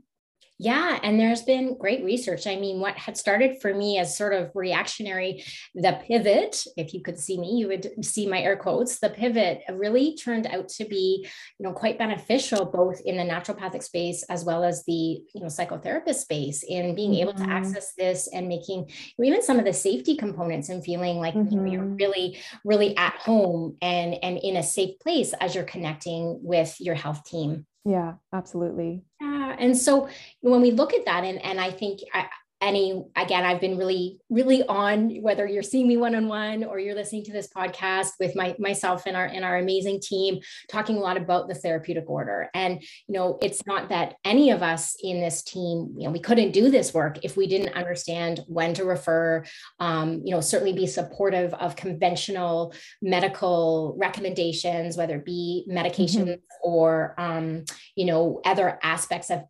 Yeah, 0.63 1.01
and 1.03 1.19
there's 1.19 1.41
been 1.41 1.79
great 1.79 2.05
research. 2.05 2.47
I 2.47 2.57
mean, 2.57 2.81
what 2.81 2.95
had 2.95 3.17
started 3.17 3.63
for 3.63 3.73
me 3.73 3.97
as 3.97 4.15
sort 4.15 4.35
of 4.35 4.51
reactionary, 4.55 5.43
the 5.75 5.99
pivot, 6.07 6.67
if 6.77 6.93
you 6.93 7.01
could 7.01 7.19
see 7.19 7.39
me, 7.39 7.57
you 7.57 7.67
would 7.69 8.05
see 8.05 8.27
my 8.27 8.43
air 8.43 8.59
quotes, 8.59 8.99
the 9.01 9.09
pivot 9.09 9.63
really 9.73 10.15
turned 10.17 10.47
out 10.47 10.69
to 10.69 10.85
be, 10.85 11.27
you 11.59 11.65
know, 11.67 11.73
quite 11.73 11.97
beneficial 11.99 12.67
both 12.67 13.01
in 13.07 13.17
the 13.17 13.23
naturopathic 13.23 13.83
space 13.83 14.23
as 14.25 14.45
well 14.45 14.63
as 14.63 14.85
the, 14.85 14.93
you 15.35 15.41
know, 15.41 15.47
psychotherapist 15.47 16.17
space 16.17 16.63
in 16.63 16.95
being 16.95 17.15
able 17.15 17.33
to 17.33 17.51
Mhm. 17.51 17.51
access 17.51 17.95
this 17.97 18.29
and 18.31 18.47
making 18.47 18.91
even 19.19 19.41
some 19.43 19.59
of 19.59 19.65
the 19.65 19.73
safety 19.73 20.15
components 20.15 20.69
and 20.69 20.85
feeling 20.85 21.17
like 21.17 21.37
you 21.49 21.57
know, 21.57 21.65
you're 21.65 21.89
Mhm. 21.89 22.01
really, 22.01 22.39
really 22.67 22.95
at 22.99 23.15
home 23.15 23.79
and 23.81 24.23
and 24.23 24.37
in 24.43 24.57
a 24.57 24.63
safe 24.63 24.99
place 25.01 25.33
as 25.41 25.55
you're 25.55 25.65
connecting 25.65 26.39
with 26.43 26.79
your 26.81 26.97
health 26.97 27.25
team. 27.25 27.65
Yeah 27.85 28.15
absolutely 28.33 29.03
Yeah. 29.21 29.57
And 29.59 29.77
so 29.77 30.09
when 30.41 30.61
we 30.61 30.71
look 30.71 30.95
at 30.95 31.05
that, 31.05 31.25
and, 31.25 31.43
and 31.45 31.61
I 31.61 31.71
think 31.71 32.01
I, 32.15 32.29
any, 32.61 33.05
again, 33.17 33.45
I've 33.45 33.61
been 33.61 33.79
really, 33.79 34.21
really 34.29 34.63
on 34.65 35.23
whether 35.23 35.47
you're 35.47 35.63
seeing 35.63 35.89
me 35.89 35.97
one-on-one 35.97 36.65
or 36.65 36.79
you're 36.79 36.95
listening 36.95 37.25
to 37.25 37.33
this 37.33 37.49
podcast 37.49 38.11
with 38.19 38.37
my 38.37 38.55
myself 38.59 39.05
and 39.07 39.17
our 39.17 39.25
and 39.25 39.45
our 39.45 39.59
amazing 39.59 40.01
team 40.01 40.41
talking 40.69 40.97
a 40.97 41.01
lot 41.01 41.17
about 41.17 41.49
the 41.49 41.55
therapeutic 41.55 42.09
order. 42.09 42.51
And 42.55 42.83
you 43.09 43.15
know, 43.15 43.39
it's 43.43 43.67
not 43.67 43.89
that 43.89 44.17
any 44.25 44.51
of 44.51 44.63
us 44.63 44.97
in 45.03 45.21
this 45.21 45.43
team, 45.43 45.95
you 45.97 46.05
know, 46.05 46.11
we 46.11 46.21
couldn't 46.21 46.53
do 46.53 46.71
this 46.71 46.93
work 46.93 47.25
if 47.25 47.37
we 47.37 47.47
didn't 47.47 47.75
understand 47.75 48.41
when 48.47 48.75
to 48.75 48.85
refer, 48.85 49.45
um, 49.79 50.23
you 50.25 50.35
know, 50.35 50.41
certainly 50.41 50.73
be 50.73 50.87
supportive 50.87 51.55
of 51.55 51.77
conventional 51.77 52.75
medical 53.01 53.95
recommendations, 53.99 54.97
whether 54.97 55.17
it 55.17 55.25
be 55.25 55.67
medications 55.69 56.41
or 56.63 57.15
um, 57.19 57.65
you 57.97 58.05
know 58.05 58.41
other 58.45 58.79
aspects 58.83 59.31
of 59.31 59.43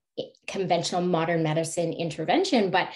conventional 0.46 1.00
modern 1.00 1.42
medicine 1.42 1.92
intervention 1.92 2.70
but 2.70 2.88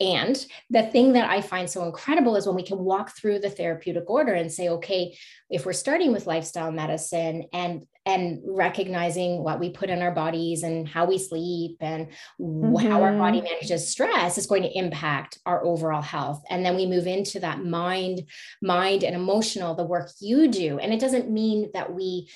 and 0.00 0.46
the 0.70 0.82
thing 0.84 1.12
that 1.12 1.28
i 1.30 1.40
find 1.40 1.68
so 1.68 1.84
incredible 1.84 2.36
is 2.36 2.46
when 2.46 2.56
we 2.56 2.62
can 2.62 2.78
walk 2.78 3.16
through 3.16 3.38
the 3.38 3.50
therapeutic 3.50 4.08
order 4.08 4.34
and 4.34 4.50
say 4.50 4.68
okay 4.68 5.16
if 5.50 5.64
we're 5.64 5.72
starting 5.72 6.12
with 6.12 6.26
lifestyle 6.26 6.72
medicine 6.72 7.44
and 7.52 7.86
and 8.06 8.40
recognizing 8.46 9.42
what 9.42 9.58
we 9.58 9.68
put 9.68 9.90
in 9.90 10.00
our 10.00 10.12
bodies 10.12 10.62
and 10.62 10.88
how 10.88 11.04
we 11.04 11.18
sleep 11.18 11.76
and 11.80 12.06
mm-hmm. 12.40 12.86
how 12.86 13.02
our 13.02 13.16
body 13.18 13.40
manages 13.40 13.90
stress 13.90 14.38
is 14.38 14.46
going 14.46 14.62
to 14.62 14.78
impact 14.78 15.38
our 15.44 15.64
overall 15.64 16.02
health 16.02 16.42
and 16.48 16.64
then 16.64 16.76
we 16.76 16.86
move 16.86 17.06
into 17.06 17.40
that 17.40 17.64
mind 17.64 18.22
mind 18.62 19.02
and 19.02 19.16
emotional 19.16 19.74
the 19.74 19.84
work 19.84 20.08
you 20.20 20.48
do 20.48 20.78
and 20.78 20.94
it 20.94 21.00
doesn't 21.00 21.30
mean 21.30 21.68
that 21.74 21.92
we 21.92 22.28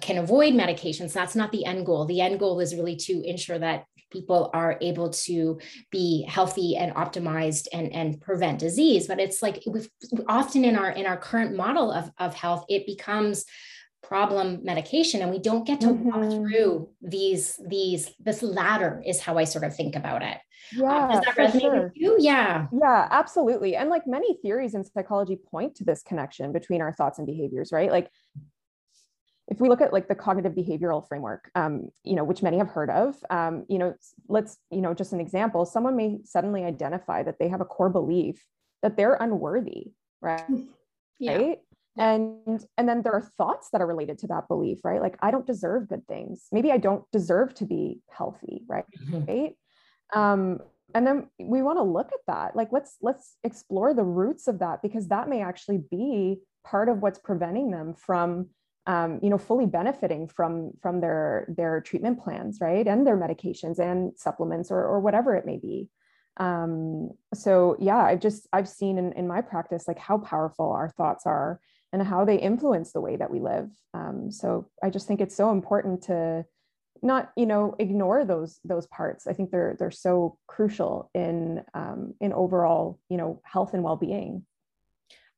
can 0.00 0.18
avoid 0.18 0.54
medications. 0.54 1.12
That's 1.12 1.36
not 1.36 1.52
the 1.52 1.64
end 1.64 1.86
goal. 1.86 2.06
The 2.06 2.20
end 2.20 2.38
goal 2.38 2.60
is 2.60 2.74
really 2.74 2.96
to 2.96 3.22
ensure 3.24 3.58
that 3.58 3.84
people 4.10 4.50
are 4.52 4.78
able 4.80 5.10
to 5.10 5.58
be 5.90 6.24
healthy 6.28 6.76
and 6.76 6.94
optimized 6.94 7.66
and, 7.72 7.92
and 7.92 8.20
prevent 8.20 8.58
disease. 8.58 9.06
But 9.06 9.20
it's 9.20 9.42
like 9.42 9.62
we've 9.66 9.88
often 10.28 10.64
in 10.64 10.76
our 10.76 10.90
in 10.90 11.06
our 11.06 11.16
current 11.16 11.56
model 11.56 11.90
of, 11.90 12.10
of 12.18 12.34
health, 12.34 12.64
it 12.68 12.86
becomes 12.86 13.44
problem 14.02 14.58
medication 14.62 15.22
and 15.22 15.30
we 15.30 15.38
don't 15.38 15.64
get 15.64 15.80
to 15.80 15.86
mm-hmm. 15.86 16.04
walk 16.04 16.30
through 16.32 16.88
these 17.00 17.58
these 17.66 18.10
this 18.18 18.42
ladder 18.42 19.00
is 19.06 19.20
how 19.20 19.38
I 19.38 19.44
sort 19.44 19.64
of 19.64 19.74
think 19.74 19.96
about 19.96 20.22
it. 20.22 20.38
Yeah, 20.72 21.04
um, 21.04 21.10
does 21.10 21.24
that 21.24 21.36
resonate 21.36 21.60
sure. 21.60 21.82
with 21.84 21.92
you? 21.94 22.16
Yeah. 22.18 22.66
Yeah, 22.72 23.08
absolutely. 23.10 23.76
And 23.76 23.90
like 23.90 24.06
many 24.06 24.36
theories 24.42 24.74
in 24.74 24.84
psychology 24.84 25.36
point 25.36 25.76
to 25.76 25.84
this 25.84 26.02
connection 26.02 26.52
between 26.52 26.80
our 26.80 26.92
thoughts 26.92 27.18
and 27.18 27.26
behaviors, 27.26 27.72
right? 27.72 27.90
Like 27.90 28.10
if 29.48 29.60
we 29.60 29.68
look 29.68 29.80
at 29.80 29.92
like 29.92 30.08
the 30.08 30.14
cognitive 30.14 30.52
behavioral 30.52 31.06
framework, 31.06 31.50
um, 31.54 31.88
you 32.04 32.14
know, 32.14 32.24
which 32.24 32.42
many 32.42 32.58
have 32.58 32.68
heard 32.68 32.90
of, 32.90 33.16
um, 33.30 33.64
you 33.68 33.78
know, 33.78 33.94
let's, 34.28 34.58
you 34.70 34.80
know, 34.80 34.94
just 34.94 35.12
an 35.12 35.20
example, 35.20 35.66
someone 35.66 35.96
may 35.96 36.18
suddenly 36.24 36.64
identify 36.64 37.22
that 37.22 37.38
they 37.38 37.48
have 37.48 37.60
a 37.60 37.64
core 37.64 37.90
belief 37.90 38.44
that 38.82 38.96
they're 38.96 39.14
unworthy, 39.14 39.92
right? 40.20 40.44
Yeah. 41.18 41.36
Right. 41.36 41.58
And 41.98 42.64
and 42.78 42.88
then 42.88 43.02
there 43.02 43.12
are 43.12 43.30
thoughts 43.36 43.68
that 43.70 43.82
are 43.82 43.86
related 43.86 44.18
to 44.18 44.26
that 44.28 44.48
belief, 44.48 44.78
right? 44.82 45.02
Like 45.02 45.16
I 45.20 45.30
don't 45.30 45.46
deserve 45.46 45.88
good 45.88 46.06
things. 46.08 46.46
Maybe 46.50 46.72
I 46.72 46.78
don't 46.78 47.04
deserve 47.12 47.52
to 47.56 47.66
be 47.66 48.00
healthy, 48.10 48.62
right? 48.66 48.86
Mhm. 48.98 49.28
Right. 49.28 49.56
Um, 50.14 50.60
and 50.94 51.06
then 51.06 51.28
we 51.38 51.62
want 51.62 51.78
to 51.78 51.82
look 51.82 52.10
at 52.12 52.20
that. 52.26 52.56
Like 52.56 52.68
let's 52.72 52.96
let's 53.02 53.36
explore 53.44 53.92
the 53.92 54.04
roots 54.04 54.48
of 54.48 54.60
that 54.60 54.80
because 54.82 55.08
that 55.08 55.28
may 55.28 55.42
actually 55.42 55.82
be 55.90 56.40
part 56.64 56.88
of 56.88 57.02
what's 57.02 57.18
preventing 57.18 57.70
them 57.70 57.94
from 57.94 58.48
um, 58.86 59.20
you 59.22 59.30
know 59.30 59.38
fully 59.38 59.66
benefiting 59.66 60.28
from 60.28 60.72
from 60.80 61.00
their 61.00 61.46
their 61.56 61.80
treatment 61.80 62.22
plans 62.22 62.58
right? 62.60 62.86
And 62.86 63.06
their 63.06 63.16
medications 63.16 63.78
and 63.78 64.12
supplements 64.16 64.70
or, 64.70 64.80
or 64.84 65.00
whatever 65.00 65.34
it 65.34 65.46
may 65.46 65.58
be. 65.58 65.88
Um, 66.38 67.10
so 67.34 67.76
yeah 67.78 67.98
i've 67.98 68.20
just 68.20 68.48
i've 68.54 68.68
seen 68.68 68.96
in, 68.96 69.12
in 69.12 69.28
my 69.28 69.42
practice 69.42 69.86
like 69.86 69.98
how 69.98 70.16
powerful 70.16 70.72
our 70.72 70.88
thoughts 70.88 71.26
are 71.26 71.60
and 71.92 72.02
how 72.02 72.24
they 72.24 72.36
influence 72.36 72.92
the 72.92 73.02
way 73.02 73.16
that 73.16 73.30
we 73.30 73.40
live. 73.40 73.70
Um, 73.92 74.30
so 74.30 74.68
i 74.82 74.88
just 74.90 75.06
think 75.06 75.20
it's 75.20 75.36
so 75.36 75.50
important 75.50 76.04
to 76.04 76.46
not 77.02 77.32
you 77.36 77.46
know 77.46 77.74
ignore 77.78 78.24
those 78.24 78.60
those 78.64 78.86
parts. 78.86 79.26
I 79.26 79.32
think 79.32 79.50
they're 79.50 79.76
they're 79.78 79.90
so 79.90 80.38
crucial 80.46 81.10
in 81.14 81.62
um, 81.74 82.14
in 82.20 82.32
overall 82.32 82.98
you 83.08 83.16
know 83.16 83.42
health 83.44 83.74
and 83.74 83.82
well-being 83.82 84.46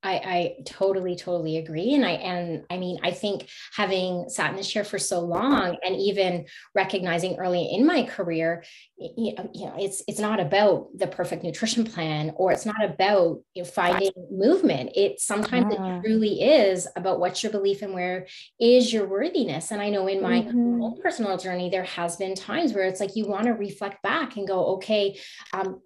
I, 0.05 0.13
I 0.13 0.55
totally, 0.67 1.17
totally 1.17 1.57
agree. 1.57 1.95
And 1.95 2.05
I 2.05 2.11
and 2.13 2.65
I 2.71 2.77
mean, 2.77 2.99
I 3.03 3.11
think 3.11 3.49
having 3.75 4.29
sat 4.29 4.51
in 4.51 4.57
this 4.57 4.71
chair 4.71 4.85
for 4.85 4.99
so 4.99 5.21
long 5.21 5.79
and 5.85 5.97
even 5.97 6.45
recognizing 6.75 7.37
early 7.39 7.71
in 7.73 7.87
my 7.87 8.03
career, 8.05 8.63
you 8.99 9.35
know, 9.35 9.51
you 9.55 9.67
know 9.67 9.75
it's 9.79 10.03
it's 10.07 10.21
not 10.21 10.41
about 10.41 10.89
the 10.95 11.07
perfect 11.07 11.43
nutrition 11.43 11.85
plan 11.85 12.33
or 12.37 12.53
it's 12.53 12.67
not 12.67 12.85
about 12.85 13.41
you 13.55 13.63
know, 13.63 13.69
finding 13.69 14.13
movement. 14.31 14.91
It 14.95 15.21
sometimes 15.21 15.67
Yeah. 15.71 15.99
it 16.01 16.03
truly 16.05 16.43
is 16.43 16.87
about 16.97 17.19
what's 17.19 17.43
your 17.43 17.53
belief 17.53 17.81
and 17.81 17.95
where 17.95 18.27
is 18.61 18.93
your 18.93 19.07
worthiness. 19.07 19.71
And 19.71 19.81
I 19.81 19.89
know 19.89 20.07
in 20.07 20.21
my 20.23 20.43
Mhm. 20.43 20.83
own 20.83 21.01
personal 21.03 21.39
journey, 21.39 21.71
there 21.71 21.85
has 21.85 22.17
been 22.17 22.35
times 22.35 22.75
where 22.75 22.85
it's 22.85 23.01
like 23.01 23.17
you 23.17 23.27
want 23.27 23.45
to 23.47 23.53
reflect 23.53 24.03
back 24.03 24.37
and 24.37 24.47
go, 24.47 24.75
okay, 24.77 25.19
um, 25.55 25.81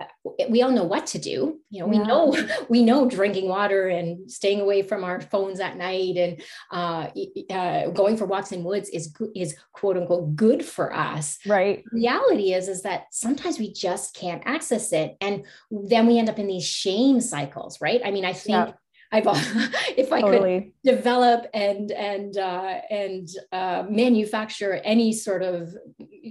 we 0.48 0.62
all 0.62 0.72
know 0.72 0.84
what 0.84 1.06
to 1.08 1.18
do. 1.18 1.60
You 1.70 1.80
know, 1.82 1.87
we 1.87 1.98
Yeah. 1.98 2.04
know 2.04 2.37
we 2.68 2.82
know 2.82 3.08
drinking 3.08 3.48
water 3.48 3.87
and 3.88 4.07
staying 4.26 4.60
away 4.60 4.82
from 4.82 5.04
our 5.04 5.20
phones 5.20 5.60
at 5.60 5.76
night 5.76 6.16
and 6.16 6.42
uh, 6.70 7.08
uh, 7.50 7.90
going 7.90 8.16
for 8.16 8.26
walks 8.26 8.52
in 8.52 8.64
woods 8.64 8.88
is 8.90 9.14
is 9.34 9.56
quote 9.72 9.96
unquote 9.96 10.34
good 10.36 10.64
for 10.64 10.94
us. 10.94 11.38
right 11.46 11.84
Reality 11.92 12.52
is 12.52 12.68
is 12.68 12.82
that 12.82 13.06
sometimes 13.10 13.58
we 13.58 13.72
just 13.72 14.14
can't 14.14 14.42
access 14.46 14.92
it, 14.92 15.16
and 15.20 15.44
then 15.70 16.06
we 16.06 16.18
end 16.18 16.28
up 16.28 16.38
in 16.38 16.46
these 16.46 16.66
shame 16.66 17.20
cycles, 17.20 17.80
right? 17.80 18.00
I 18.04 18.10
mean, 18.10 18.24
I 18.24 18.32
think. 18.32 18.68
Yeah. 18.68 18.72
I've 19.10 19.24
if 19.96 20.12
I 20.12 20.20
could 20.22 20.72
develop 20.84 21.46
and 21.54 21.90
and 21.92 22.36
uh, 22.36 22.80
and 22.90 23.28
uh, 23.52 23.84
manufacture 23.88 24.74
any 24.84 25.12
sort 25.12 25.42
of 25.42 25.74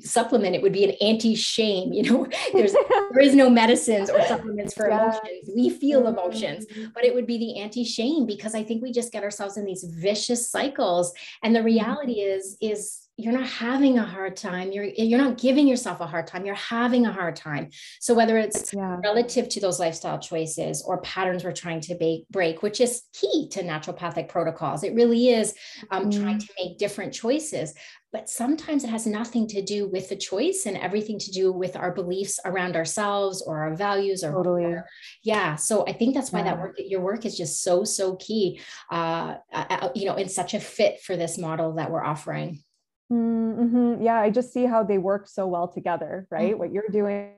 supplement, 0.03 0.55
it 0.55 0.61
would 0.61 0.73
be 0.73 0.83
an 0.83 0.95
anti-shame. 1.01 1.91
You 1.93 2.03
know, 2.03 2.27
there's 2.53 2.73
there 3.11 3.19
is 3.19 3.33
no 3.35 3.49
medicines 3.49 4.09
or 4.09 4.21
supplements 4.23 4.73
for 4.73 4.89
Yeah. 4.89 5.01
emotions. 5.03 5.49
We 5.55 5.69
feel 5.69 6.07
emotions, 6.07 6.65
Mhm. 6.67 6.93
but 6.93 7.03
it 7.03 7.15
would 7.15 7.25
be 7.25 7.37
the 7.37 7.59
anti-shame 7.59 8.25
because 8.25 8.53
I 8.53 8.63
think 8.63 8.83
we 8.83 8.91
just 8.91 9.11
get 9.11 9.23
ourselves 9.23 9.57
in 9.57 9.65
these 9.65 9.83
vicious 9.83 10.49
cycles. 10.49 11.13
And 11.43 11.55
Mm-hmm. 11.55 11.63
the 11.63 11.63
reality 11.65 12.13
is 12.21 12.57
is 12.61 13.06
you're 13.19 13.33
not 13.33 13.47
having 13.47 13.97
a 13.97 14.05
hard 14.05 14.37
time. 14.37 14.71
You're 14.71 14.85
you're 14.85 15.17
not 15.17 15.39
giving 15.39 15.67
yourself 15.67 16.01
a 16.01 16.05
hard 16.05 16.27
time. 16.27 16.45
You're 16.45 16.53
having 16.55 17.07
a 17.07 17.11
hard 17.11 17.35
time. 17.35 17.69
So 17.99 18.13
whether 18.13 18.37
it's 18.37 18.73
yeah 18.73 18.97
relative 19.03 19.49
to 19.49 19.59
those 19.59 19.79
lifestyle 19.79 20.19
choices 20.19 20.83
or 20.83 21.01
patterns 21.01 21.43
we're 21.43 21.51
trying 21.51 21.81
to 21.81 21.95
ba- 21.95 22.23
break, 22.29 22.61
which 22.61 22.79
is 22.79 23.03
key 23.13 23.49
to 23.49 23.63
naturopathic 23.63 24.27
protocols. 24.27 24.83
It 24.83 24.93
really 24.93 25.29
is 25.29 25.55
um, 25.91 26.11
trying 26.11 26.37
to 26.39 26.47
make 26.59 26.77
different 26.77 27.13
choices. 27.13 27.73
But 28.13 28.29
sometimes 28.29 28.83
it 28.83 28.89
has 28.89 29.05
nothing 29.05 29.47
to 29.49 29.61
do 29.61 29.89
with 29.89 30.09
the 30.09 30.15
choice 30.15 30.65
and 30.65 30.77
everything 30.77 31.19
to 31.19 31.31
do 31.31 31.51
with 31.51 31.75
our 31.75 31.91
beliefs 31.93 32.39
around 32.45 32.75
ourselves 32.75 33.41
or 33.41 33.59
our 33.59 33.75
values 33.75 34.23
or 34.23 34.31
totally 34.31 34.75
yeah. 35.23 35.55
So 35.55 35.85
I 35.87 35.93
think 35.93 36.15
that's 36.15 36.31
why 36.31 36.43
that 36.43 36.55
Yeah. 36.55 36.61
work, 36.61 36.75
your 36.77 37.01
work 37.01 37.25
is 37.25 37.35
just 37.35 37.63
so, 37.63 37.83
so 37.83 38.15
key, 38.15 38.61
uh, 38.91 39.35
uh, 39.51 39.89
you 39.93 40.05
know, 40.05 40.15
in 40.15 40.29
such 40.29 40.53
a 40.53 40.59
fit 40.59 41.01
for 41.01 41.17
this 41.17 41.37
model 41.37 41.73
that 41.73 41.91
we're 41.91 42.03
offering. 42.03 42.63
Mm-hmm. 43.11 44.03
Yeah, 44.03 44.19
I 44.19 44.29
just 44.29 44.51
see 44.51 44.65
how 44.65 44.83
they 44.83 44.97
work 44.97 45.27
so 45.27 45.47
well 45.47 45.67
together, 45.67 46.27
right? 46.29 46.51
Mm-hmm. 46.51 46.59
What 46.59 46.71
you're 46.71 46.89
doing, 46.91 47.31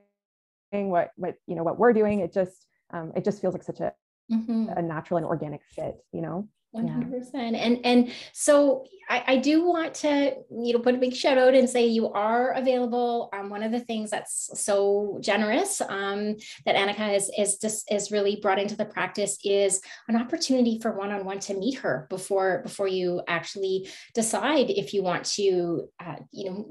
what 0.71 1.11
what 1.15 1.35
you 1.47 1.55
know, 1.55 1.63
what 1.63 1.77
we're 1.77 1.93
doing, 1.93 2.19
it 2.19 2.33
just 2.33 2.65
um, 2.91 3.11
it 3.15 3.23
just 3.23 3.41
feels 3.41 3.53
like 3.53 3.63
such 3.63 3.79
a 3.79 3.93
mm-hmm. 4.31 4.69
a 4.75 4.81
natural 4.81 5.17
and 5.17 5.25
organic 5.25 5.61
fit, 5.69 5.95
you 6.11 6.21
know. 6.21 6.47
100% 6.75 7.33
yeah. 7.33 7.39
and 7.41 7.79
and 7.83 8.11
so 8.31 8.85
I, 9.09 9.23
I, 9.25 9.37
do 9.37 9.65
want 9.65 9.95
to 9.95 10.35
you 10.51 10.73
know 10.73 10.79
put 10.79 10.93
a 10.93 10.99
big 10.99 11.15
shout 11.15 11.39
out 11.39 11.55
and 11.55 11.67
say 11.67 11.87
you 11.87 12.13
are 12.13 12.51
available 12.51 13.29
um, 13.33 13.49
one 13.49 13.63
of 13.63 13.71
the 13.71 13.79
things 13.79 14.11
that's 14.11 14.51
so 14.53 15.17
generous 15.19 15.81
um, 15.81 16.35
that 16.67 16.75
Annika 16.75 17.15
is 17.15 17.31
is 17.35 17.57
just 17.57 17.91
is 17.91 18.11
really 18.11 18.37
brought 18.39 18.59
into 18.59 18.75
the 18.75 18.85
practice 18.85 19.39
is 19.43 19.81
an 20.07 20.15
opportunity 20.15 20.79
for 20.79 20.95
one-on-one 20.95 21.39
to 21.39 21.55
meet 21.55 21.79
her 21.79 22.05
before 22.07 22.61
before 22.61 22.87
you 22.87 23.23
actually 23.27 23.89
decide 24.13 24.69
if 24.69 24.93
you 24.93 25.01
want 25.01 25.25
to 25.25 25.89
uh, 25.99 26.17
you 26.31 26.51
know 26.51 26.69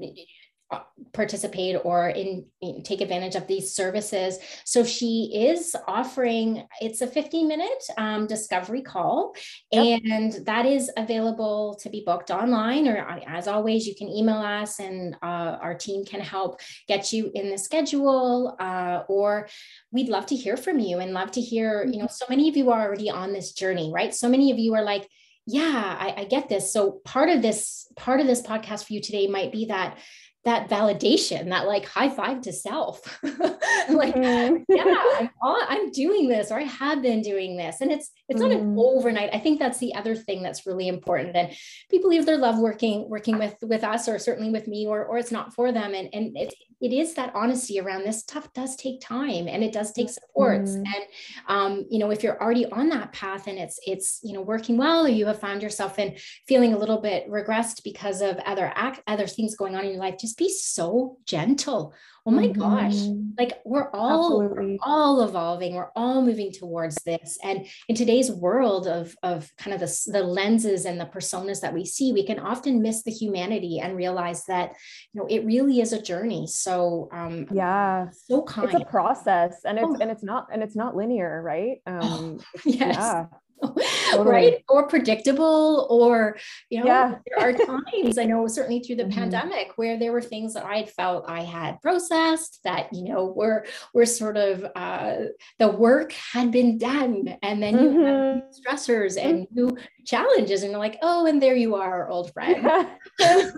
participate 1.13 1.75
or 1.83 2.09
in, 2.09 2.45
in, 2.61 2.83
take 2.83 3.01
advantage 3.01 3.35
of 3.35 3.47
these 3.47 3.73
services 3.73 4.37
so 4.63 4.83
she 4.83 5.31
is 5.33 5.75
offering 5.87 6.63
it's 6.81 7.01
a 7.01 7.07
15 7.07 7.47
minute 7.47 7.83
um, 7.97 8.27
discovery 8.27 8.81
call 8.81 9.33
yep. 9.71 10.01
and 10.11 10.45
that 10.45 10.65
is 10.67 10.91
available 10.97 11.75
to 11.81 11.89
be 11.89 12.03
booked 12.05 12.29
online 12.29 12.87
or 12.87 12.97
uh, 12.99 13.19
as 13.27 13.47
always 13.47 13.87
you 13.87 13.95
can 13.95 14.07
email 14.07 14.37
us 14.37 14.79
and 14.79 15.15
uh, 15.23 15.57
our 15.61 15.73
team 15.73 16.05
can 16.05 16.19
help 16.19 16.59
get 16.87 17.11
you 17.11 17.31
in 17.33 17.49
the 17.49 17.57
schedule 17.57 18.55
uh, 18.59 19.03
or 19.07 19.47
we'd 19.91 20.09
love 20.09 20.27
to 20.27 20.35
hear 20.35 20.55
from 20.55 20.77
you 20.77 20.99
and 20.99 21.13
love 21.13 21.31
to 21.31 21.41
hear 21.41 21.83
you 21.85 21.97
know 21.97 22.05
mm-hmm. 22.05 22.11
so 22.11 22.25
many 22.29 22.47
of 22.47 22.55
you 22.55 22.69
are 22.69 22.81
already 22.81 23.09
on 23.09 23.33
this 23.33 23.53
journey 23.53 23.91
right 23.91 24.13
so 24.13 24.29
many 24.29 24.51
of 24.51 24.59
you 24.59 24.75
are 24.75 24.83
like 24.83 25.09
yeah 25.47 25.97
I, 25.99 26.21
I 26.21 26.23
get 26.25 26.47
this 26.47 26.71
so 26.71 27.01
part 27.03 27.29
of 27.29 27.41
this 27.41 27.91
part 27.95 28.19
of 28.19 28.27
this 28.27 28.41
podcast 28.41 28.85
for 28.85 28.93
you 28.93 29.01
today 29.01 29.25
might 29.25 29.51
be 29.51 29.65
that 29.65 29.97
that 30.45 30.69
validation, 30.69 31.49
that 31.49 31.67
like 31.67 31.85
high 31.85 32.09
five 32.09 32.41
to 32.41 32.53
self. 32.53 33.19
like, 33.23 34.15
mm-hmm. 34.15 34.63
yeah, 34.69 34.95
I'm, 35.19 35.29
I'm, 35.43 35.91
doing 35.91 36.29
this, 36.29 36.49
or 36.49 36.59
I 36.59 36.63
have 36.63 37.01
been 37.01 37.21
doing 37.21 37.57
this. 37.57 37.81
And 37.81 37.91
it's 37.91 38.11
it's 38.29 38.39
mm-hmm. 38.39 38.49
not 38.49 38.59
an 38.59 38.67
mm-hmm. 38.67 38.79
overnight. 38.79 39.31
I 39.33 39.39
think 39.39 39.59
that's 39.59 39.79
the 39.79 39.95
other 39.95 40.15
thing 40.15 40.41
that's 40.41 40.65
really 40.65 40.87
important. 40.87 41.35
And 41.35 41.51
people 41.91 42.13
either 42.13 42.37
love 42.37 42.57
working, 42.57 43.09
working 43.09 43.37
with 43.37 43.55
with 43.61 43.83
us 43.83 44.07
or 44.07 44.17
certainly 44.17 44.51
with 44.51 44.67
me, 44.67 44.87
or 44.87 45.03
or 45.03 45.17
it's 45.17 45.31
not 45.31 45.53
for 45.53 45.71
them. 45.71 45.93
And 45.93 46.09
and 46.13 46.37
it, 46.37 46.53
it 46.81 46.93
is 46.93 47.13
that 47.15 47.33
honesty 47.35 47.79
around 47.79 48.05
this 48.05 48.19
stuff 48.19 48.53
does 48.53 48.77
take 48.77 49.01
time 49.01 49.47
and 49.49 49.63
it 49.63 49.73
does 49.73 49.91
take 49.91 50.09
supports. 50.09 50.71
Mm-hmm. 50.71 50.83
And 50.85 51.05
um, 51.47 51.85
you 51.89 51.99
know, 51.99 52.11
if 52.11 52.23
you're 52.23 52.41
already 52.41 52.65
on 52.67 52.87
that 52.89 53.11
path 53.11 53.47
and 53.47 53.57
it's 53.59 53.79
it's 53.85 54.21
you 54.23 54.33
know 54.33 54.41
working 54.41 54.77
well, 54.77 55.05
or 55.05 55.09
you 55.09 55.25
have 55.25 55.41
found 55.41 55.61
yourself 55.61 55.99
in 55.99 56.15
feeling 56.47 56.73
a 56.73 56.77
little 56.77 57.01
bit 57.01 57.29
regressed 57.29 57.83
because 57.83 58.21
of 58.21 58.37
other 58.45 58.71
act 58.75 59.01
other 59.07 59.27
things 59.27 59.55
going 59.57 59.75
on 59.75 59.83
in 59.83 59.91
your 59.91 59.99
life, 59.99 60.15
just 60.17 60.28
be 60.33 60.49
so 60.49 61.17
gentle. 61.25 61.93
Oh 62.25 62.31
my 62.31 62.47
mm-hmm. 62.47 62.59
gosh 62.59 62.95
like 63.39 63.59
we're 63.65 63.89
all 63.91 64.39
we're 64.39 64.77
all 64.81 65.21
evolving. 65.21 65.73
We're 65.73 65.91
all 65.95 66.21
moving 66.21 66.51
towards 66.51 66.95
this. 67.05 67.37
And 67.41 67.65
in 67.87 67.95
today's 67.95 68.29
world 68.29 68.85
of 68.85 69.15
of 69.23 69.49
kind 69.57 69.73
of 69.73 69.79
the, 69.79 70.11
the 70.11 70.23
lenses 70.23 70.85
and 70.85 70.99
the 70.99 71.05
personas 71.05 71.61
that 71.61 71.73
we 71.73 71.85
see 71.85 72.11
we 72.11 72.25
can 72.25 72.39
often 72.39 72.81
miss 72.81 73.03
the 73.03 73.11
humanity 73.11 73.79
and 73.79 73.95
realize 73.95 74.45
that 74.45 74.73
you 75.13 75.21
know 75.21 75.27
it 75.27 75.45
really 75.45 75.79
is 75.79 75.93
a 75.93 76.01
journey. 76.01 76.45
So 76.47 77.09
um 77.13 77.47
yeah. 77.51 78.09
so 78.11 78.43
kind 78.43 78.69
it's 78.69 78.81
a 78.81 78.85
process 78.85 79.61
and 79.65 79.77
it's 79.77 79.87
oh. 79.87 79.97
and 80.01 80.11
it's 80.11 80.23
not 80.23 80.47
and 80.51 80.61
it's 80.61 80.75
not 80.75 80.95
linear 80.95 81.41
right? 81.41 81.77
Um 81.87 81.99
oh, 82.03 82.39
yes. 82.65 82.95
yeah 82.97 83.25
totally. 84.11 84.29
right 84.29 84.63
or 84.69 84.87
predictable 84.87 85.87
or 85.89 86.37
you 86.69 86.79
know 86.79 86.85
yeah. 86.85 87.15
there 87.25 87.49
are 87.49 87.53
times 87.93 88.17
i 88.17 88.23
know 88.23 88.47
certainly 88.47 88.79
through 88.79 88.95
the 88.95 89.03
mm-hmm. 89.03 89.19
pandemic 89.19 89.71
where 89.75 89.97
there 89.99 90.11
were 90.11 90.21
things 90.21 90.53
that 90.53 90.65
i 90.65 90.77
had 90.77 90.89
felt 90.89 91.29
i 91.29 91.41
had 91.41 91.81
processed 91.81 92.59
that 92.63 92.87
you 92.93 93.03
know 93.03 93.25
were 93.25 93.65
were 93.93 94.05
sort 94.05 94.37
of 94.37 94.65
uh, 94.75 95.15
the 95.57 95.67
work 95.67 96.13
had 96.13 96.51
been 96.51 96.77
done 96.77 97.37
and 97.41 97.61
then 97.61 97.77
you 97.77 97.89
mm-hmm. 97.89 98.05
have 98.05 98.43
stressors 98.51 99.21
and 99.21 99.45
mm-hmm. 99.47 99.55
new 99.55 99.77
challenges 100.05 100.63
and 100.63 100.71
you're 100.71 100.79
like 100.79 100.97
oh 101.01 101.25
and 101.25 101.41
there 101.41 101.55
you 101.55 101.75
are 101.75 102.09
old 102.09 102.31
friend 102.33 102.63
just 103.19 103.55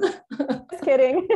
kidding 0.84 1.28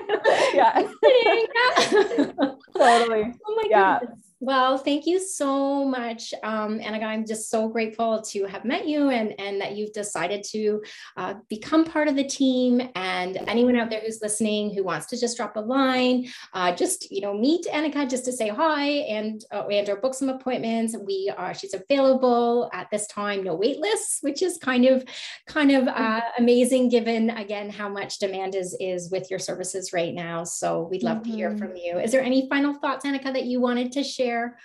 yeah 0.53 0.81
just 0.81 0.95
kidding. 1.03 1.45
yeah. 1.55 2.51
totally 2.77 3.33
oh 3.47 3.55
my 3.55 3.63
yeah. 3.69 3.99
goodness 3.99 4.34
well, 4.45 4.77
thank 4.77 5.07
you 5.07 5.19
so 5.19 5.83
much, 5.83 6.31
um, 6.43 6.79
Annika. 6.79 7.03
I'm 7.03 7.25
just 7.25 7.49
so 7.49 7.67
grateful 7.67 8.21
to 8.21 8.45
have 8.45 8.63
met 8.63 8.87
you 8.87 9.09
and, 9.09 9.33
and 9.39 9.59
that 9.59 9.75
you've 9.75 9.91
decided 9.91 10.43
to 10.51 10.83
uh, 11.17 11.33
become 11.49 11.83
part 11.83 12.07
of 12.07 12.15
the 12.15 12.23
team. 12.23 12.79
And 12.93 13.37
anyone 13.47 13.75
out 13.75 13.89
there 13.89 14.01
who's 14.05 14.21
listening 14.21 14.71
who 14.71 14.83
wants 14.83 15.07
to 15.07 15.19
just 15.19 15.35
drop 15.35 15.55
a 15.55 15.59
line, 15.59 16.27
uh, 16.53 16.75
just 16.75 17.11
you 17.11 17.21
know 17.21 17.33
meet 17.33 17.65
Annika 17.65 18.07
just 18.07 18.23
to 18.25 18.31
say 18.31 18.49
hi 18.49 18.85
and 19.15 19.43
uh, 19.51 19.65
and 19.67 19.89
or 19.89 19.95
book 19.95 20.13
some 20.13 20.29
appointments. 20.29 20.95
We 20.95 21.33
are 21.35 21.55
she's 21.55 21.73
available 21.73 22.69
at 22.71 22.87
this 22.91 23.07
time, 23.07 23.43
no 23.43 23.55
wait 23.55 23.79
lists, 23.79 24.19
which 24.21 24.43
is 24.43 24.59
kind 24.59 24.85
of 24.85 25.03
kind 25.47 25.71
of 25.71 25.87
uh, 25.87 26.21
amazing 26.37 26.89
given 26.89 27.31
again 27.31 27.71
how 27.71 27.89
much 27.89 28.19
demand 28.19 28.53
is 28.53 28.77
is 28.79 29.09
with 29.09 29.31
your 29.31 29.39
services 29.39 29.91
right 29.91 30.13
now. 30.13 30.43
So 30.43 30.87
we'd 30.91 31.01
love 31.01 31.23
mm-hmm. 31.23 31.31
to 31.31 31.35
hear 31.35 31.49
mm-hmm. 31.49 31.57
from 31.57 31.75
you. 31.75 31.97
Is 31.97 32.11
there 32.11 32.21
any 32.21 32.47
final 32.47 32.75
thoughts, 32.75 33.05
Annika, 33.05 33.33
that 33.33 33.45
you 33.45 33.59
wanted 33.59 33.91
to 33.93 34.03
share? 34.03 34.34
Share? 34.35 34.57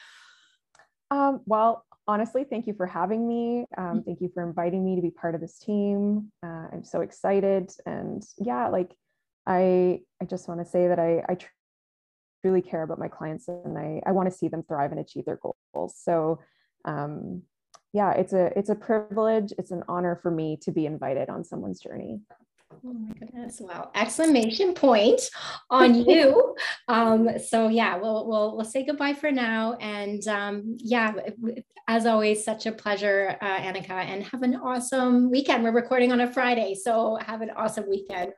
Um, 1.11 1.41
well, 1.47 1.85
honestly, 2.07 2.45
thank 2.45 2.67
you 2.67 2.75
for 2.75 2.87
having 2.87 3.27
me. 3.27 3.67
Um, 3.77 3.85
mm-hmm. 3.85 4.01
thank 4.01 4.21
you 4.21 4.31
for 4.33 4.47
inviting 4.47 4.85
me 4.85 4.97
to 4.97 5.03
be 5.03 5.11
part 5.11 5.35
of 5.35 5.41
this 5.41 5.59
team. 5.59 6.31
Uh, 6.45 6.67
I'm 6.73 6.85
so 6.85 7.01
excited, 7.01 7.71
and 7.87 8.23
yeah, 8.39 8.69
like 8.69 8.95
I, 9.47 10.01
I 10.21 10.25
just 10.27 10.49
want 10.49 10.61
to 10.61 10.67
say 10.67 10.89
that 10.89 10.99
I, 10.99 11.25
I 11.29 11.37
truly 12.43 12.63
care 12.63 12.83
about 12.83 12.99
my 12.99 13.09
clients, 13.09 13.49
and 13.49 13.77
I, 13.79 14.03
I 14.07 14.13
want 14.13 14.31
to 14.31 14.37
see 14.37 14.49
them 14.49 14.63
thrive 14.63 14.93
and 14.93 15.01
achieve 15.01 15.25
their 15.25 15.41
goals. 15.43 15.95
So, 15.97 16.41
um, 16.85 17.43
yeah, 17.93 18.13
it's 18.13 18.33
a, 18.33 18.57
it's 18.57 18.71
a 18.71 18.77
privilege. 18.77 19.53
It's 19.59 19.73
an 19.73 19.83
honor 19.89 20.19
for 20.23 20.31
me 20.31 20.59
to 20.63 20.71
be 20.71 20.87
invited 20.87 21.29
on 21.29 21.45
someone's 21.45 21.81
journey. 21.81 22.21
Oh 22.73 22.93
my 22.93 23.13
goodness! 23.19 23.61
Wow! 23.61 23.91
Exclamation 23.95 24.75
point 24.75 25.21
on 25.69 25.95
you. 26.09 26.55
um, 26.89 27.39
so 27.39 27.69
yeah, 27.69 27.97
we'll 27.97 28.27
we'll 28.27 28.57
we'll 28.57 28.65
say 28.65 28.85
goodbye 28.85 29.15
for 29.15 29.31
now. 29.31 29.75
And 29.75 30.27
um, 30.29 30.77
yeah, 30.79 31.13
as 31.89 32.07
always, 32.07 32.45
such 32.45 32.67
a 32.67 32.73
pleasure, 32.73 33.37
uh, 33.41 33.59
Annika. 33.59 33.91
And 33.91 34.25
have 34.25 34.43
an 34.43 34.57
awesome 34.57 35.31
weekend. 35.31 35.65
We're 35.65 35.73
recording 35.73 36.13
on 36.13 36.21
a 36.21 36.33
Friday, 36.33 36.75
so 36.75 37.17
have 37.27 37.43
an 37.43 37.51
awesome 37.51 37.89
weekend. 37.89 38.33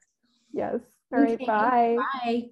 Yes. 0.52 0.80
All 1.12 1.20
right. 1.20 1.34
Okay. 1.34 1.46
Bye. 1.46 1.96
Bye. 2.24 2.50